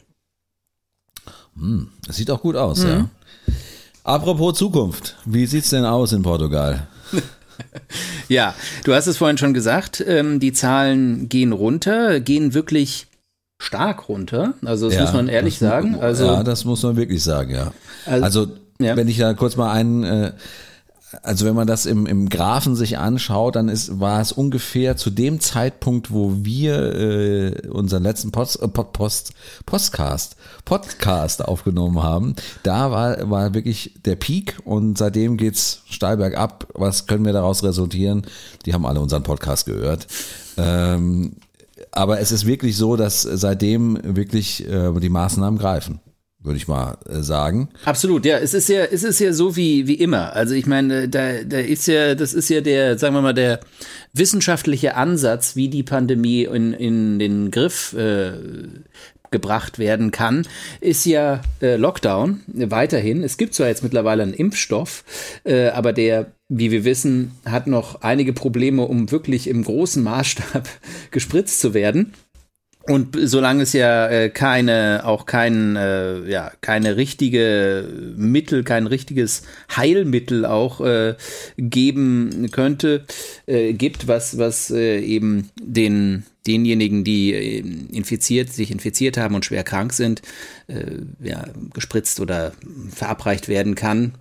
Das 2.07 2.17
sieht 2.17 2.31
auch 2.31 2.43
gut 2.43 2.55
aus, 2.55 2.83
Mhm. 2.85 2.89
ja. 2.91 3.09
Apropos 4.05 4.59
Zukunft, 4.59 5.17
wie 5.25 5.47
sieht's 5.47 5.71
denn 5.71 5.87
aus 5.87 6.13
in 6.13 6.23
Portugal? 6.23 6.87
Ja, 8.29 8.55
du 8.85 8.93
hast 8.95 9.07
es 9.07 9.17
vorhin 9.19 9.39
schon 9.39 9.55
gesagt, 9.55 10.03
ähm, 10.07 10.39
die 10.41 10.53
Zahlen 10.53 11.29
gehen 11.29 11.53
runter, 11.53 12.19
gehen 12.21 12.53
wirklich 12.55 13.07
stark 13.59 14.09
runter. 14.09 14.55
Also 14.65 14.87
das 14.89 14.97
Ja, 14.97 15.03
muss 15.05 15.13
man 15.13 15.29
ehrlich 15.29 15.59
das- 15.59 15.69
sagen. 15.69 15.95
Also 16.01 16.25
ja, 16.27 16.43
das 16.43 16.65
muss 16.65 16.83
man 16.83 16.97
wirklich 16.97 17.23
sagen, 17.23 17.55
ja. 17.55 17.73
Also- 18.07 18.25
Also, 18.25 18.47
ja. 18.81 18.97
wenn 18.97 19.07
ich 19.09 19.19
da 19.19 19.33
kurz 19.35 19.57
mal 19.57 19.71
einen, 19.73 20.03
äh, 20.05 20.33
also 21.23 21.45
wenn 21.45 21.54
man 21.54 21.66
das 21.66 21.87
im, 21.87 22.07
im 22.07 22.28
Graphen 22.28 22.75
sich 22.75 22.99
anschaut, 22.99 23.57
dann 23.57 23.69
ist, 23.69 24.00
war 24.00 24.21
es 24.21 24.33
ungefähr 24.33 24.97
zu 24.97 25.11
dem 25.11 25.40
Zeitpunkt, 25.40 26.11
wo 26.11 26.45
wir 26.45 26.95
äh, 26.95 27.69
unseren 27.69 28.02
letzten 28.02 28.33
Post, 28.33 28.62
äh, 28.62 28.69
Post, 28.69 29.33
Postcast, 29.66 30.37
Podcast 30.64 31.45
aufgenommen 31.45 32.02
haben, 32.02 32.35
da 32.62 32.90
war, 32.90 33.31
war 33.31 33.54
wirklich 33.54 33.95
der 34.04 34.16
Peak 34.16 34.57
und 34.64 34.97
seitdem 34.97 35.37
geht's 35.37 35.83
steil 35.88 36.16
bergab. 36.16 36.69
Was 36.75 37.07
können 37.07 37.25
wir 37.25 37.33
daraus 37.33 37.62
resultieren? 37.62 38.23
Die 38.64 38.73
haben 38.73 38.87
alle 38.87 39.00
unseren 39.00 39.23
Podcast 39.23 39.66
gehört. 39.66 40.07
Ähm, 40.57 41.37
aber 41.90 42.21
es 42.21 42.33
ist 42.33 42.47
wirklich 42.47 42.76
so, 42.76 42.97
dass 42.97 43.23
seitdem 43.23 43.99
wirklich 44.02 44.66
äh, 44.69 44.92
die 44.99 45.09
Maßnahmen 45.11 45.59
greifen, 45.59 46.00
würde 46.43 46.57
ich 46.57 46.69
mal 46.69 46.99
äh, 47.09 47.21
sagen. 47.21 47.69
Absolut, 47.85 48.25
ja. 48.25 48.39
Es 48.39 48.55
ist 48.55 48.69
ja, 48.69 48.85
es 48.85 49.05
ist 49.05 49.21
ja 49.21 49.33
so 49.33 49.57
wie, 49.57 49.87
wie 49.87 49.95
immer. 49.95 50.35
Also 50.35 50.55
ich 50.55 50.67
meine, 50.67 51.09
da, 51.09 51.43
da 51.45 51.59
ist 51.59 51.87
ja, 51.87 52.15
das 52.15 52.35
ist 52.35 52.49
ja 52.49 52.61
der, 52.61 52.99
sagen 52.99 53.15
wir 53.15 53.23
mal, 53.23 53.35
der 53.35 53.61
wissenschaftliche 54.13 54.97
Ansatz, 54.97 55.57
wie 55.57 55.69
die 55.69 55.83
Pandemie 55.83 56.45
in, 56.45 56.73
in 56.73 57.19
den 57.19 57.51
Griff 57.51 57.93
äh, 57.95 58.33
gebracht 59.33 59.81
werden 59.81 60.13
kann, 60.13 60.47
ist 60.81 61.05
ja 61.07 61.41
äh, 61.61 61.77
Lockdown 61.77 62.43
weiterhin. 62.47 63.25
Es 63.25 63.37
gibt 63.37 63.55
zwar 63.55 63.67
jetzt 63.67 63.83
mittlerweile 63.83 64.23
einen 64.23 64.35
Impfstoff, 64.35 65.05
äh, 65.45 65.69
aber 65.69 65.93
der, 65.93 66.33
wie 66.49 66.71
wir 66.71 66.85
wissen, 66.85 67.33
hat 67.45 67.67
noch 67.67 68.03
einige 68.03 68.33
Probleme, 68.33 68.83
um 68.83 69.11
wirklich 69.11 69.49
im 69.49 69.65
großen 69.65 70.03
Maßstab 70.03 70.69
gespritzt 71.11 71.61
zu 71.61 71.75
werden. 71.75 72.13
Und 72.85 73.17
solange 73.21 73.62
es 73.62 73.73
ja 73.73 74.09
äh, 74.09 74.29
keine, 74.29 75.03
auch 75.05 75.27
kein, 75.27 75.77
äh, 75.77 76.29
ja, 76.29 76.51
keine 76.61 76.97
richtige 76.97 77.89
Mittel, 78.17 78.65
kein 78.65 78.87
richtiges 78.87 79.43
Heilmittel 79.77 80.45
auch 80.45 80.81
äh, 80.81 81.15
geben 81.57 82.49
könnte, 82.51 83.05
äh, 83.47 83.73
gibt, 83.73 84.09
was, 84.09 84.37
was 84.37 84.71
äh, 84.71 84.99
eben 84.99 85.51
den, 85.61 86.25
denjenigen, 86.47 87.05
die 87.05 87.33
äh, 87.33 87.59
infiziert, 87.93 88.53
sich 88.53 88.73
infiziert 88.73 89.17
haben 89.17 89.37
und 89.37 89.45
schwer 89.45 89.65
krank 89.65 89.93
sind, 89.93 90.23
ja, 91.23 91.45
gespritzt 91.75 92.19
oder 92.21 92.53
verabreicht 92.89 93.49
werden 93.49 93.75
kann. 93.75 94.12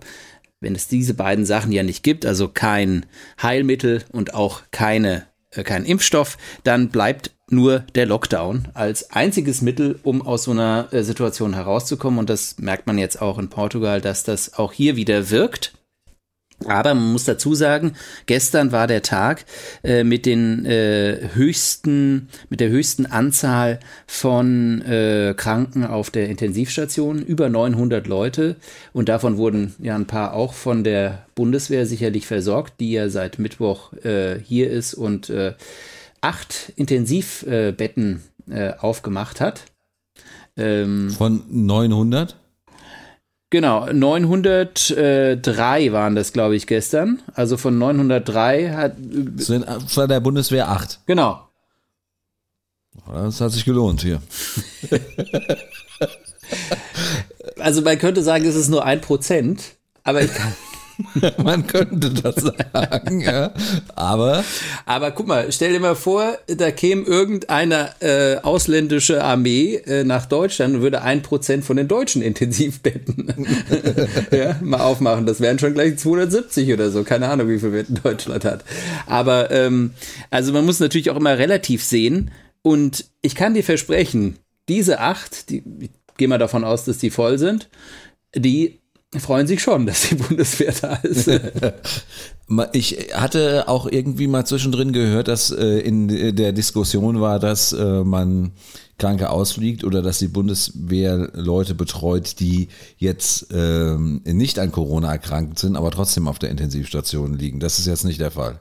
Wenn 0.60 0.74
es 0.74 0.86
diese 0.86 1.14
beiden 1.14 1.46
Sachen 1.46 1.72
ja 1.72 1.82
nicht 1.82 2.02
gibt, 2.02 2.26
also 2.26 2.48
kein 2.48 3.06
Heilmittel 3.40 4.04
und 4.12 4.34
auch 4.34 4.62
keine, 4.70 5.24
äh, 5.52 5.62
kein 5.62 5.84
Impfstoff, 5.84 6.38
dann 6.64 6.88
bleibt 6.88 7.30
nur 7.48 7.80
der 7.94 8.06
Lockdown 8.06 8.68
als 8.74 9.10
einziges 9.10 9.62
Mittel, 9.62 9.98
um 10.02 10.22
aus 10.22 10.44
so 10.44 10.50
einer 10.50 10.88
äh, 10.92 11.02
Situation 11.02 11.54
herauszukommen. 11.54 12.18
Und 12.18 12.30
das 12.30 12.58
merkt 12.58 12.86
man 12.86 12.98
jetzt 12.98 13.20
auch 13.20 13.38
in 13.38 13.50
Portugal, 13.50 14.00
dass 14.00 14.24
das 14.24 14.54
auch 14.54 14.72
hier 14.72 14.96
wieder 14.96 15.30
wirkt. 15.30 15.74
Aber 16.66 16.94
man 16.94 17.12
muss 17.12 17.24
dazu 17.24 17.54
sagen, 17.54 17.92
gestern 18.26 18.72
war 18.72 18.86
der 18.86 19.02
Tag 19.02 19.44
äh, 19.82 20.04
mit 20.04 20.26
den 20.26 20.64
äh, 20.64 21.30
höchsten, 21.34 22.28
mit 22.48 22.60
der 22.60 22.70
höchsten 22.70 23.06
Anzahl 23.06 23.80
von 24.06 24.82
äh, 24.82 25.34
Kranken 25.36 25.84
auf 25.84 26.10
der 26.10 26.28
Intensivstation, 26.28 27.22
über 27.22 27.48
900 27.48 28.06
Leute. 28.06 28.56
Und 28.92 29.08
davon 29.08 29.36
wurden 29.36 29.74
ja 29.78 29.94
ein 29.94 30.06
paar 30.06 30.34
auch 30.34 30.52
von 30.54 30.84
der 30.84 31.26
Bundeswehr 31.34 31.86
sicherlich 31.86 32.26
versorgt, 32.26 32.74
die 32.80 32.92
ja 32.92 33.08
seit 33.08 33.38
Mittwoch 33.38 33.92
äh, 34.04 34.38
hier 34.38 34.70
ist 34.70 34.94
und 34.94 35.30
äh, 35.30 35.54
acht 36.20 36.72
Intensivbetten 36.76 38.22
äh, 38.50 38.72
aufgemacht 38.78 39.40
hat. 39.40 39.64
Ähm, 40.56 41.10
Von 41.10 41.42
900? 41.48 42.36
Genau, 43.52 43.86
903 43.92 45.92
waren 45.92 46.14
das, 46.14 46.32
glaube 46.32 46.56
ich, 46.56 46.66
gestern. 46.66 47.20
Also 47.34 47.58
von 47.58 47.76
903 47.76 48.70
hat. 48.70 48.96
Sind 49.36 49.66
von 49.88 50.08
der 50.08 50.20
Bundeswehr 50.20 50.70
8. 50.70 51.00
Genau. 51.04 51.46
Das 53.06 53.42
hat 53.42 53.52
sich 53.52 53.66
gelohnt 53.66 54.00
hier. 54.00 54.22
Also 57.58 57.82
man 57.82 57.98
könnte 57.98 58.22
sagen, 58.22 58.44
es 58.44 58.56
ist 58.56 58.68
nur 58.68 58.84
ein 58.84 59.00
Prozent, 59.00 59.76
aber 60.02 60.22
ich 60.22 60.34
kann. 60.34 60.52
Man 61.42 61.66
könnte 61.66 62.10
das 62.10 62.36
sagen, 62.36 63.20
ja. 63.20 63.52
Aber 63.94 64.44
Aber 64.86 65.10
guck 65.10 65.26
mal, 65.26 65.50
stell 65.52 65.72
dir 65.72 65.80
mal 65.80 65.94
vor, 65.94 66.38
da 66.46 66.70
käme 66.70 67.04
irgendeine 67.04 67.90
äh, 68.00 68.36
ausländische 68.42 69.22
Armee 69.22 69.76
äh, 69.76 70.04
nach 70.04 70.26
Deutschland 70.26 70.74
und 70.76 70.82
würde 70.82 71.02
ein 71.02 71.22
Prozent 71.22 71.64
von 71.64 71.76
den 71.76 71.88
deutschen 71.88 72.22
Intensivbetten 72.22 73.32
ja, 74.32 74.56
mal 74.60 74.80
aufmachen. 74.80 75.26
Das 75.26 75.40
wären 75.40 75.58
schon 75.58 75.74
gleich 75.74 75.98
270 75.98 76.72
oder 76.72 76.90
so. 76.90 77.04
Keine 77.04 77.28
Ahnung, 77.28 77.48
wie 77.48 77.58
viel 77.58 77.70
Betten 77.70 78.00
Deutschland 78.02 78.44
hat. 78.44 78.64
Aber 79.06 79.50
ähm, 79.50 79.92
also 80.30 80.52
man 80.52 80.64
muss 80.64 80.80
natürlich 80.80 81.10
auch 81.10 81.16
immer 81.16 81.38
relativ 81.38 81.82
sehen. 81.84 82.30
Und 82.62 83.06
ich 83.22 83.34
kann 83.34 83.54
dir 83.54 83.64
versprechen, 83.64 84.36
diese 84.68 85.00
acht, 85.00 85.50
die, 85.50 85.62
ich 85.80 85.90
gehe 86.16 86.28
mal 86.28 86.38
davon 86.38 86.64
aus, 86.64 86.84
dass 86.84 86.98
die 86.98 87.10
voll 87.10 87.38
sind, 87.38 87.68
die 88.34 88.78
freuen 89.20 89.46
sich 89.46 89.62
schon, 89.62 89.86
dass 89.86 90.08
die 90.08 90.14
Bundeswehr 90.14 90.72
da 90.80 90.94
ist. 90.96 91.28
ich 92.72 93.10
hatte 93.14 93.68
auch 93.68 93.86
irgendwie 93.86 94.26
mal 94.26 94.46
zwischendrin 94.46 94.92
gehört, 94.92 95.28
dass 95.28 95.50
äh, 95.50 95.78
in 95.80 96.08
der 96.34 96.52
Diskussion 96.52 97.20
war, 97.20 97.38
dass 97.38 97.72
äh, 97.72 98.04
man 98.04 98.52
Kranke 98.98 99.30
ausfliegt 99.30 99.84
oder 99.84 100.00
dass 100.00 100.18
die 100.18 100.28
Bundeswehr 100.28 101.30
Leute 101.34 101.74
betreut, 101.74 102.38
die 102.40 102.68
jetzt 102.96 103.48
ähm, 103.52 104.22
nicht 104.24 104.58
an 104.58 104.70
Corona 104.70 105.10
erkrankt 105.10 105.58
sind, 105.58 105.76
aber 105.76 105.90
trotzdem 105.90 106.28
auf 106.28 106.38
der 106.38 106.50
Intensivstation 106.50 107.34
liegen. 107.34 107.58
Das 107.58 107.78
ist 107.78 107.86
jetzt 107.86 108.04
nicht 108.04 108.20
der 108.20 108.30
Fall. 108.30 108.60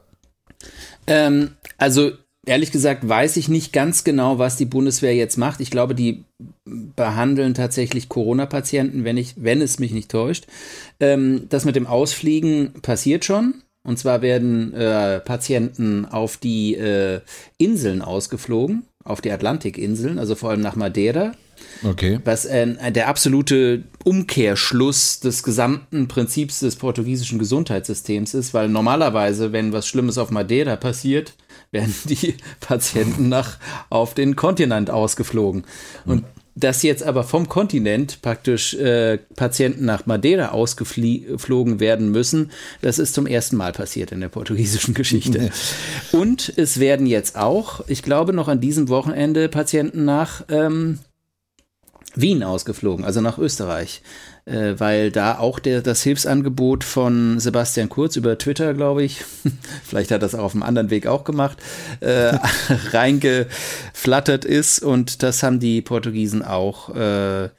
Ähm, 1.08 1.52
also 1.78 2.12
ehrlich 2.46 2.72
gesagt 2.72 3.08
weiß 3.08 3.38
ich 3.38 3.50
nicht 3.50 3.74
ganz 3.74 4.04
genau, 4.04 4.40
was 4.40 4.58
die 4.58 4.66
Bundeswehr 4.66 5.16
jetzt 5.16 5.38
macht. 5.38 5.60
Ich 5.60 5.72
glaube, 5.72 5.96
die 5.96 6.24
behandeln 6.66 7.54
tatsächlich 7.54 8.10
Corona-Patienten, 8.10 9.04
wenn 9.04 9.18
ich, 9.18 9.36
wenn 9.38 9.62
es 9.62 9.80
mich 9.80 9.92
nicht 9.92 10.10
täuscht. 10.10 10.48
Ähm, 11.00 11.48
das 11.50 11.66
mit 11.66 11.76
dem 11.76 11.88
Ausfliegen 11.88 12.74
passiert 12.82 13.26
schon. 13.26 13.56
Und 13.84 13.98
zwar 13.98 14.22
werden 14.22 14.74
äh, 14.74 15.20
Patienten 15.20 16.06
auf 16.06 16.38
die 16.38 16.76
äh, 16.76 17.22
Inseln 17.58 18.02
ausgeflogen, 18.02 18.84
auf 19.04 19.22
die 19.22 19.32
Atlantikinseln, 19.32 20.20
also 20.20 20.36
vor 20.36 20.52
allem 20.52 20.62
nach 20.62 20.76
Madeira 20.76 21.34
Okay. 21.84 22.20
was 22.24 22.46
äh, 22.46 22.92
der 22.92 23.08
absolute 23.08 23.84
Umkehrschluss 24.04 25.20
des 25.20 25.44
gesamten 25.44 26.08
Prinzips 26.08 26.60
des 26.60 26.76
portugiesischen 26.76 27.40
Gesundheitssystems 27.40 28.34
ist, 28.34 28.54
weil 28.54 28.70
normalerweise, 28.70 29.52
wenn 29.52 29.74
was 29.74 29.88
Schlimmes 29.88 30.18
auf 30.18 30.32
Madeira 30.32 30.76
passiert, 30.76 31.34
werden 31.72 31.94
die 32.06 32.36
Patienten 32.60 33.30
nach 33.30 33.58
auf 33.90 34.14
den 34.14 34.36
Kontinent 34.36 34.90
ausgeflogen. 34.90 35.64
Und 36.06 36.26
dass 36.54 36.84
jetzt 36.84 37.04
aber 37.04 37.24
vom 37.24 37.48
Kontinent 37.48 38.22
praktisch 38.22 38.74
äh, 38.74 39.20
Patienten 39.36 39.86
nach 39.86 40.06
Madeira 40.06 40.50
ausgeflogen 40.50 41.80
werden 41.80 42.12
müssen, 42.12 42.52
das 42.82 43.00
ist 43.00 43.14
zum 43.14 43.26
ersten 43.26 43.56
Mal 43.56 43.72
passiert 43.72 44.12
in 44.12 44.20
der 44.20 44.28
portugiesischen 44.28 44.94
Geschichte. 44.94 45.52
Und 46.12 46.52
es 46.58 46.80
werden 46.80 47.08
jetzt 47.08 47.38
auch, 47.38 47.82
ich 47.88 48.04
glaube, 48.04 48.34
noch 48.34 48.50
an 48.50 48.60
diesem 48.60 48.90
Wochenende 48.90 49.48
Patienten 49.48 50.04
nach 50.04 50.44
ähm, 50.50 51.00
Wien 52.16 52.44
ausgeflogen, 52.44 53.06
also 53.06 53.22
nach 53.22 53.38
Österreich 53.38 54.02
äh, 54.46 54.76
weil 54.78 55.12
da 55.12 55.38
auch 55.40 55.60
der, 55.60 55.82
das 55.82 56.02
Hilfsangebot 56.04 56.84
von 56.84 57.40
Sebastian 57.40 57.90
Kurz 57.90 58.16
über 58.16 58.38
Twitter, 58.38 58.74
glaube 58.74 59.04
ich, 59.04 59.24
vielleicht 59.84 60.12
hat 60.12 60.22
das 60.22 60.36
auch 60.36 60.44
auf 60.44 60.54
einem 60.54 60.64
anderen 60.64 60.90
Weg 60.90 61.08
auch 61.08 61.24
gemacht, 61.24 61.58
äh, 62.00 62.38
reingeflattert 62.92 64.46
ist 64.46 64.80
und 64.80 65.24
das 65.24 65.44
haben 65.44 65.60
die 65.60 65.82
Portugiesen 65.82 66.44
auch 66.44 66.96
äh, 66.96 67.50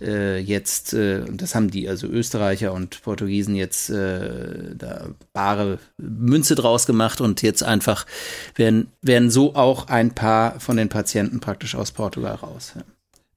äh, 0.00 0.38
jetzt, 0.38 0.94
äh, 0.94 1.24
das 1.30 1.54
haben 1.54 1.70
die, 1.70 1.88
also 1.88 2.06
Österreicher 2.06 2.72
und 2.72 3.02
Portugiesen 3.02 3.54
jetzt 3.54 3.90
äh, 3.90 4.74
da 4.76 5.08
bare 5.32 5.78
Münze 5.96 6.54
draus 6.54 6.86
gemacht 6.86 7.20
und 7.20 7.42
jetzt 7.42 7.62
einfach 7.62 8.06
werden, 8.54 8.92
werden 9.02 9.30
so 9.30 9.54
auch 9.54 9.88
ein 9.88 10.14
paar 10.14 10.60
von 10.60 10.76
den 10.76 10.88
Patienten 10.88 11.40
praktisch 11.40 11.74
aus 11.74 11.90
Portugal 11.90 12.36
raus. 12.36 12.74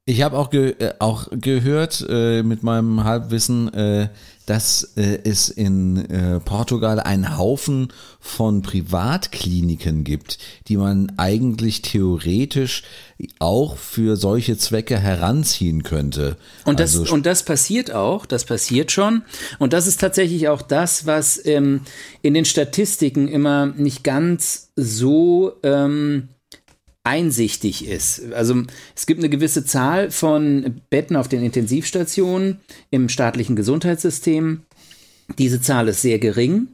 Ich 0.05 0.23
habe 0.23 0.37
auch, 0.37 0.49
ge 0.49 0.71
äh, 0.79 0.93
auch 0.97 1.27
gehört 1.31 2.03
äh, 2.09 2.41
mit 2.41 2.63
meinem 2.63 3.03
Halbwissen, 3.03 3.71
äh, 3.71 4.09
dass 4.47 4.93
äh, 4.97 5.19
es 5.23 5.49
in 5.49 6.09
äh, 6.09 6.39
Portugal 6.39 6.99
einen 6.99 7.37
Haufen 7.37 7.93
von 8.19 8.63
Privatkliniken 8.63 10.03
gibt, 10.03 10.39
die 10.67 10.77
man 10.77 11.13
eigentlich 11.17 11.83
theoretisch 11.83 12.81
auch 13.37 13.77
für 13.77 14.15
solche 14.15 14.57
Zwecke 14.57 14.97
heranziehen 14.97 15.83
könnte. 15.83 16.35
Und 16.65 16.79
das, 16.79 16.97
also, 16.97 17.13
und 17.13 17.27
das 17.27 17.43
passiert 17.43 17.93
auch, 17.93 18.25
das 18.25 18.45
passiert 18.45 18.91
schon. 18.91 19.21
Und 19.59 19.71
das 19.71 19.85
ist 19.85 20.01
tatsächlich 20.01 20.47
auch 20.47 20.63
das, 20.63 21.05
was 21.05 21.45
ähm, 21.45 21.81
in 22.23 22.33
den 22.33 22.45
Statistiken 22.45 23.27
immer 23.27 23.67
nicht 23.67 24.03
ganz 24.03 24.71
so... 24.75 25.53
Ähm, 25.61 26.29
einsichtig 27.03 27.87
ist. 27.87 28.31
Also 28.33 28.63
es 28.95 29.05
gibt 29.05 29.19
eine 29.19 29.29
gewisse 29.29 29.65
Zahl 29.65 30.11
von 30.11 30.81
Betten 30.89 31.15
auf 31.15 31.27
den 31.27 31.43
Intensivstationen 31.43 32.59
im 32.91 33.09
staatlichen 33.09 33.55
Gesundheitssystem. 33.55 34.61
Diese 35.37 35.61
Zahl 35.61 35.87
ist 35.87 36.01
sehr 36.01 36.19
gering. 36.19 36.67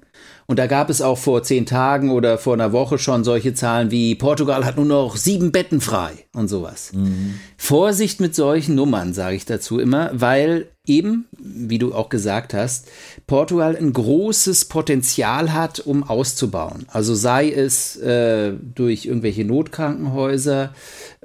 Und 0.49 0.59
da 0.59 0.67
gab 0.67 0.89
es 0.89 1.01
auch 1.01 1.17
vor 1.17 1.43
zehn 1.43 1.65
Tagen 1.65 2.09
oder 2.09 2.37
vor 2.37 2.53
einer 2.53 2.71
Woche 2.71 2.97
schon 2.97 3.25
solche 3.25 3.53
Zahlen 3.53 3.91
wie 3.91 4.15
Portugal 4.15 4.63
hat 4.63 4.77
nur 4.77 4.85
noch 4.85 5.17
sieben 5.17 5.51
Betten 5.51 5.81
frei 5.81 6.13
und 6.33 6.47
sowas. 6.47 6.93
Mhm. 6.93 7.33
Vorsicht 7.57 8.21
mit 8.21 8.33
solchen 8.33 8.73
Nummern, 8.73 9.13
sage 9.13 9.35
ich 9.35 9.43
dazu 9.43 9.77
immer, 9.77 10.09
weil 10.13 10.67
eben, 10.85 11.25
wie 11.37 11.79
du 11.79 11.93
auch 11.93 12.07
gesagt 12.07 12.53
hast, 12.53 12.87
Portugal 13.27 13.75
ein 13.75 13.91
großes 13.91 14.65
Potenzial 14.65 15.51
hat, 15.51 15.81
um 15.81 16.03
auszubauen. 16.03 16.85
Also 16.87 17.13
sei 17.13 17.51
es 17.51 17.97
äh, 17.97 18.53
durch 18.53 19.05
irgendwelche 19.05 19.43
Notkrankenhäuser 19.43 20.73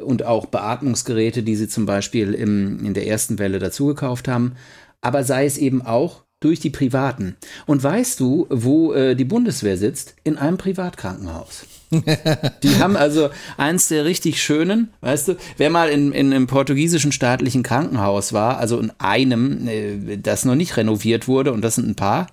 und 0.05 0.25
auch 0.25 0.47
Beatmungsgeräte, 0.47 1.45
die 1.45 1.55
sie 1.55 1.69
zum 1.69 1.87
Beispiel 1.87 2.35
im, 2.35 2.85
in 2.85 2.93
der 2.93 3.07
ersten 3.07 3.39
Welle 3.39 3.61
dazugekauft 3.61 4.27
haben, 4.27 4.57
aber 5.01 5.23
sei 5.23 5.47
es 5.47 5.59
eben 5.59 5.81
auch 5.81 6.25
durch 6.45 6.61
die 6.61 6.71
Privaten. 6.71 7.37
Und 7.67 7.83
weißt 7.83 8.21
du, 8.21 8.47
wo 8.51 8.93
äh, 8.93 9.15
die 9.15 9.25
Bundeswehr 9.25 9.77
sitzt? 9.77 10.15
In 10.25 10.39
einem 10.39 10.59
Privatkrankenhaus. 10.59 11.65
die 12.63 12.77
haben 12.77 12.97
also 12.97 13.29
eins 13.59 13.89
der 13.89 14.05
richtig 14.05 14.43
schönen, 14.43 14.89
weißt 15.03 15.29
du, 15.29 15.37
wer 15.59 15.69
mal 15.69 15.91
in, 15.91 16.13
in 16.13 16.33
einem 16.33 16.47
portugiesischen 16.47 17.13
staatlichen 17.13 17.63
Krankenhaus 17.63 18.33
war, 18.33 18.59
also 18.59 18.79
in 18.79 18.93
einem, 18.99 19.69
äh, 19.69 20.17
das 20.17 20.45
noch 20.45 20.55
nicht 20.55 20.77
renoviert 20.77 21.29
wurde, 21.29 21.53
und 21.53 21.63
das 21.63 21.75
sind 21.75 21.89
ein 21.89 21.95
paar, 21.95 22.29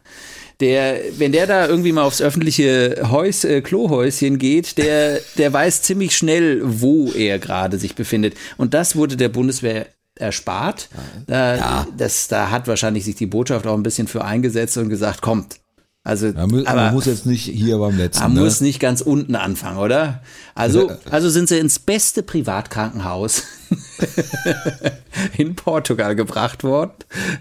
der, 0.60 1.00
wenn 1.18 1.32
der 1.32 1.48
da 1.48 1.68
irgendwie 1.68 1.92
mal 1.92 2.04
aufs 2.04 2.22
öffentliche 2.22 3.08
Häus, 3.10 3.44
äh, 3.44 3.62
Klohäuschen 3.62 4.38
geht, 4.38 4.78
der, 4.78 5.20
der 5.38 5.54
weiß 5.54 5.84
ziemlich 5.84 6.16
schnell, 6.16 6.62
wo 6.64 7.12
er 7.12 7.40
gerade 7.40 7.78
sich 7.78 7.96
befindet. 7.96 8.36
Und 8.58 8.74
das 8.74 8.96
wurde 8.96 9.16
der 9.16 9.30
Bundeswehr 9.30 9.88
erspart. 10.20 10.90
Da, 11.28 11.56
ja. 11.56 11.88
das, 11.98 12.28
da 12.28 12.52
hat 12.52 12.68
wahrscheinlich 12.68 13.06
sich 13.06 13.16
die 13.16 13.26
Botschaft 13.26 13.66
auch 13.68 13.76
ein 13.76 13.84
bisschen 13.84 14.08
für 14.08 14.24
eingesetzt 14.24 14.78
und 14.78 14.90
gesagt, 14.90 15.22
kommt. 15.22 15.60
Also, 16.04 16.28
ja, 16.28 16.48
man, 16.48 16.66
aber, 16.66 16.84
man 16.86 16.94
muss 16.94 17.06
jetzt 17.06 17.26
nicht 17.26 17.44
hier 17.44 17.78
beim 17.78 17.98
letzten. 17.98 18.24
Man 18.24 18.34
ne? 18.34 18.40
muss 18.42 18.62
nicht 18.62 18.80
ganz 18.80 19.02
unten 19.02 19.36
anfangen, 19.36 19.78
oder? 19.78 20.24
Also, 20.56 20.92
also 21.12 21.30
sind 21.30 21.50
sie 21.50 21.60
ins 21.60 21.78
beste 21.78 22.24
Privatkrankenhaus 22.24 23.44
in 25.38 25.56
Portugal 25.56 26.16
gebracht 26.16 26.64
worden, 26.64 26.94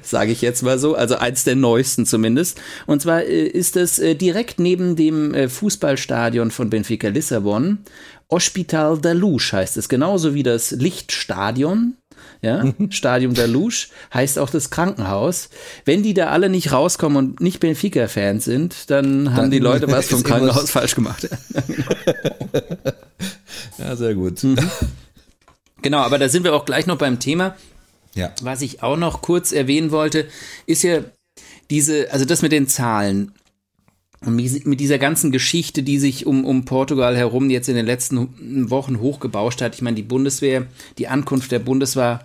sage 0.02 0.32
ich 0.32 0.42
jetzt 0.42 0.62
mal 0.62 0.78
so. 0.78 0.96
Also 0.96 1.16
eins 1.16 1.44
der 1.44 1.54
neuesten 1.54 2.04
zumindest. 2.04 2.60
Und 2.86 3.00
zwar 3.00 3.22
äh, 3.22 3.46
ist 3.46 3.76
es 3.76 4.00
äh, 4.00 4.16
direkt 4.16 4.58
neben 4.58 4.96
dem 4.96 5.34
äh, 5.34 5.48
Fußballstadion 5.48 6.50
von 6.50 6.68
Benfica 6.68 7.08
Lissabon. 7.08 7.78
Hospital 8.30 8.98
da 8.98 9.12
Luz 9.12 9.52
heißt 9.52 9.76
es, 9.76 9.88
genauso 9.88 10.34
wie 10.34 10.42
das 10.42 10.72
Lichtstadion 10.72 11.94
ja, 12.40 12.64
Stadium 12.90 13.34
der 13.34 13.48
Louche, 13.48 13.88
heißt 14.14 14.38
auch 14.38 14.50
das 14.50 14.70
Krankenhaus. 14.70 15.48
Wenn 15.84 16.02
die 16.02 16.14
da 16.14 16.28
alle 16.28 16.48
nicht 16.48 16.72
rauskommen 16.72 17.16
und 17.16 17.40
nicht 17.40 17.60
Benfica-Fans 17.60 18.44
sind, 18.44 18.90
dann 18.90 19.30
haben 19.30 19.36
dann 19.36 19.50
die 19.50 19.58
Leute 19.58 19.90
was 19.90 20.08
vom 20.08 20.22
Krankenhaus 20.22 20.70
falsch 20.70 20.94
gemacht. 20.94 21.28
ja, 23.78 23.96
sehr 23.96 24.14
gut. 24.14 24.44
Mhm. 24.44 24.58
Genau, 25.82 25.98
aber 25.98 26.18
da 26.18 26.28
sind 26.28 26.44
wir 26.44 26.54
auch 26.54 26.64
gleich 26.64 26.86
noch 26.86 26.98
beim 26.98 27.18
Thema. 27.18 27.56
Ja. 28.14 28.32
Was 28.42 28.62
ich 28.62 28.82
auch 28.82 28.96
noch 28.96 29.22
kurz 29.22 29.52
erwähnen 29.52 29.90
wollte, 29.90 30.26
ist 30.66 30.82
ja 30.82 31.00
diese, 31.70 32.10
also 32.12 32.24
das 32.24 32.42
mit 32.42 32.52
den 32.52 32.68
Zahlen. 32.68 33.32
Und 34.24 34.34
mit 34.34 34.80
dieser 34.80 34.98
ganzen 34.98 35.30
Geschichte, 35.30 35.84
die 35.84 35.98
sich 35.98 36.26
um, 36.26 36.44
um 36.44 36.64
Portugal 36.64 37.16
herum 37.16 37.50
jetzt 37.50 37.68
in 37.68 37.76
den 37.76 37.86
letzten 37.86 38.68
Wochen 38.68 38.98
hochgebauscht 38.98 39.62
hat, 39.62 39.76
ich 39.76 39.82
meine, 39.82 39.94
die 39.94 40.02
Bundeswehr, 40.02 40.66
die 40.98 41.06
Ankunft 41.06 41.52
der 41.52 41.60
Bundeswehr 41.60 42.20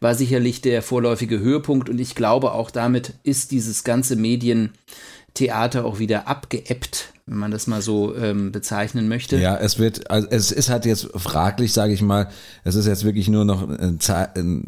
war 0.00 0.14
sicherlich 0.14 0.60
der 0.60 0.82
vorläufige 0.82 1.38
Höhepunkt. 1.38 1.88
Und 1.88 2.00
ich 2.00 2.14
glaube 2.14 2.52
auch 2.52 2.70
damit 2.70 3.14
ist 3.22 3.50
dieses 3.50 3.82
ganze 3.82 4.16
Medientheater 4.16 5.86
auch 5.86 5.98
wieder 5.98 6.28
abgeebbt, 6.28 7.14
wenn 7.24 7.38
man 7.38 7.50
das 7.50 7.66
mal 7.66 7.80
so 7.80 8.14
ähm, 8.14 8.52
bezeichnen 8.52 9.08
möchte. 9.08 9.38
Ja, 9.38 9.56
es 9.56 9.78
wird, 9.78 10.10
also 10.10 10.28
es 10.30 10.52
ist 10.52 10.68
halt 10.68 10.84
jetzt 10.84 11.08
fraglich, 11.14 11.72
sage 11.72 11.94
ich 11.94 12.02
mal, 12.02 12.28
es 12.62 12.74
ist 12.74 12.86
jetzt 12.86 13.04
wirklich 13.04 13.28
nur 13.28 13.46
noch 13.46 13.66
ein, 13.66 13.98
ein 14.34 14.64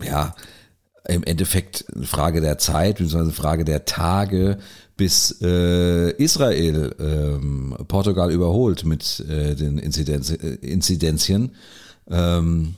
ja, 0.00 0.34
im 1.08 1.24
Endeffekt 1.24 1.86
eine 1.94 2.06
Frage 2.06 2.40
der 2.40 2.58
Zeit, 2.58 2.98
beziehungsweise 2.98 3.24
eine 3.24 3.32
Frage 3.32 3.64
der 3.64 3.84
Tage, 3.84 4.58
bis 5.00 5.34
äh, 5.40 6.10
Israel 6.22 6.94
ähm, 7.00 7.74
Portugal 7.88 8.30
überholt 8.30 8.84
mit 8.84 9.24
äh, 9.30 9.54
den 9.54 9.78
Inzidenz, 9.78 10.28
äh, 10.30 10.58
Inzidenzien. 10.60 11.52
Ähm, 12.10 12.74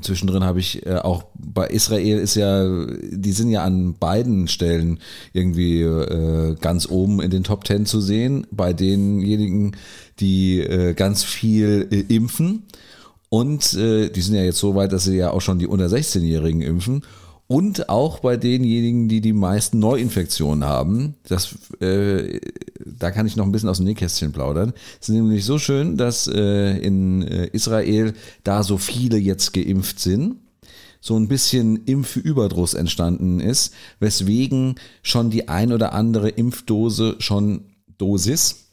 Zwischendrin 0.00 0.44
habe 0.44 0.60
ich 0.60 0.86
äh, 0.86 0.94
auch 0.98 1.24
bei 1.34 1.66
Israel 1.66 2.20
ist 2.20 2.36
ja, 2.36 2.86
die 3.10 3.32
sind 3.32 3.50
ja 3.50 3.64
an 3.64 3.94
beiden 3.94 4.46
Stellen 4.46 5.00
irgendwie 5.32 5.80
äh, 5.80 6.54
ganz 6.60 6.88
oben 6.88 7.20
in 7.20 7.32
den 7.32 7.42
Top 7.42 7.64
Ten 7.64 7.84
zu 7.84 8.00
sehen, 8.00 8.46
bei 8.52 8.72
denjenigen, 8.72 9.76
die 10.20 10.60
äh, 10.60 10.94
ganz 10.94 11.24
viel 11.24 11.88
äh, 11.90 12.14
impfen. 12.14 12.62
Und 13.28 13.74
äh, 13.74 14.08
die 14.08 14.20
sind 14.20 14.36
ja 14.36 14.44
jetzt 14.44 14.58
so 14.58 14.76
weit, 14.76 14.92
dass 14.92 15.02
sie 15.02 15.16
ja 15.16 15.32
auch 15.32 15.40
schon 15.40 15.58
die 15.58 15.66
unter 15.66 15.86
16-Jährigen 15.86 16.62
impfen 16.62 17.02
und 17.54 17.88
auch 17.88 18.18
bei 18.18 18.36
denjenigen, 18.36 19.08
die 19.08 19.20
die 19.20 19.32
meisten 19.32 19.78
Neuinfektionen 19.78 20.64
haben. 20.64 21.14
Das, 21.28 21.54
äh, 21.80 22.40
da 22.84 23.12
kann 23.12 23.28
ich 23.28 23.36
noch 23.36 23.44
ein 23.44 23.52
bisschen 23.52 23.68
aus 23.68 23.76
dem 23.76 23.86
Nähkästchen 23.86 24.32
plaudern. 24.32 24.72
Es 25.00 25.08
ist 25.08 25.14
nämlich 25.14 25.44
so 25.44 25.60
schön, 25.60 25.96
dass 25.96 26.26
äh, 26.26 26.76
in 26.78 27.22
äh, 27.22 27.46
Israel 27.52 28.14
da 28.42 28.64
so 28.64 28.76
viele 28.76 29.18
jetzt 29.18 29.52
geimpft 29.52 30.00
sind 30.00 30.38
so 31.00 31.16
ein 31.16 31.28
bisschen 31.28 31.84
Impfüberdruss 31.84 32.74
entstanden 32.74 33.38
ist, 33.38 33.74
weswegen 34.00 34.76
schon 35.02 35.30
die 35.30 35.48
ein 35.48 35.70
oder 35.72 35.92
andere 35.92 36.30
Impfdose 36.30 37.16
schon 37.18 37.66
Dosis 37.98 38.70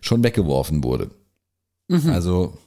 schon 0.00 0.24
weggeworfen 0.24 0.82
wurde. 0.82 1.10
Mhm. 1.88 2.08
Also 2.08 2.58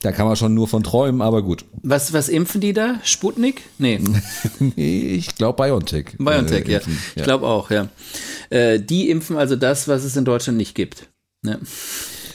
da 0.00 0.12
kann 0.12 0.26
man 0.26 0.36
schon 0.36 0.54
nur 0.54 0.68
von 0.68 0.82
träumen, 0.82 1.22
aber 1.22 1.42
gut. 1.42 1.64
Was, 1.82 2.12
was 2.12 2.28
impfen 2.28 2.60
die 2.60 2.72
da? 2.72 2.96
Sputnik? 3.02 3.62
Nee. 3.78 4.00
nee 4.76 5.00
ich 5.14 5.34
glaube 5.34 5.62
BioNTech. 5.62 6.16
BioNTech, 6.18 6.68
äh, 6.68 6.72
ja. 6.72 6.80
Ich 7.16 7.22
glaube 7.22 7.46
auch, 7.46 7.70
ja. 7.70 7.88
Äh, 8.50 8.80
die 8.80 9.10
impfen 9.10 9.36
also 9.36 9.56
das, 9.56 9.88
was 9.88 10.04
es 10.04 10.16
in 10.16 10.24
Deutschland 10.24 10.58
nicht 10.58 10.74
gibt. 10.74 11.08
Ja. 11.44 11.58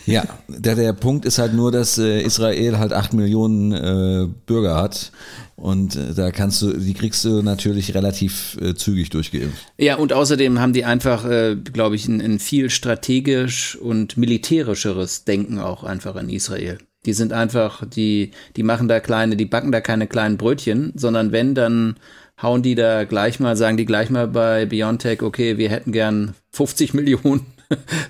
Ja, 0.05 0.25
der, 0.49 0.75
der 0.75 0.91
Punkt 0.91 1.23
ist 1.23 1.37
halt 1.37 1.53
nur, 1.53 1.71
dass 1.71 1.97
äh, 1.97 2.21
Israel 2.21 2.77
halt 2.77 2.91
acht 2.91 3.13
Millionen 3.13 3.71
äh, 3.71 4.27
Bürger 4.45 4.75
hat 4.75 5.13
und 5.55 5.95
äh, 5.95 6.13
da 6.13 6.31
kannst 6.31 6.61
du, 6.61 6.73
die 6.73 6.93
kriegst 6.93 7.23
du 7.23 7.41
natürlich 7.41 7.93
relativ 7.95 8.57
äh, 8.61 8.73
zügig 8.73 9.09
durchgeimpft. 9.11 9.65
Ja, 9.77 9.95
und 9.95 10.11
außerdem 10.11 10.59
haben 10.59 10.73
die 10.73 10.83
einfach, 10.83 11.25
äh, 11.25 11.55
glaube 11.55 11.95
ich, 11.95 12.07
ein, 12.07 12.21
ein, 12.21 12.39
viel 12.39 12.69
strategisch 12.69 13.77
und 13.77 14.17
militärischeres 14.17 15.23
Denken 15.23 15.59
auch 15.59 15.83
einfach 15.83 16.15
in 16.17 16.29
Israel. 16.29 16.79
Die 17.05 17.13
sind 17.13 17.33
einfach, 17.33 17.83
die, 17.85 18.31
die 18.55 18.63
machen 18.63 18.87
da 18.87 18.99
kleine, 18.99 19.35
die 19.35 19.45
backen 19.45 19.71
da 19.71 19.81
keine 19.81 20.07
kleinen 20.07 20.37
Brötchen, 20.37 20.93
sondern 20.95 21.31
wenn, 21.31 21.55
dann 21.55 21.95
hauen 22.41 22.61
die 22.61 22.75
da 22.75 23.03
gleich 23.05 23.39
mal, 23.39 23.55
sagen 23.55 23.77
die 23.77 23.85
gleich 23.85 24.09
mal 24.09 24.27
bei 24.27 24.65
Biontech, 24.65 25.21
okay, 25.21 25.57
wir 25.57 25.69
hätten 25.69 25.91
gern 25.91 26.33
50 26.51 26.93
Millionen 26.93 27.45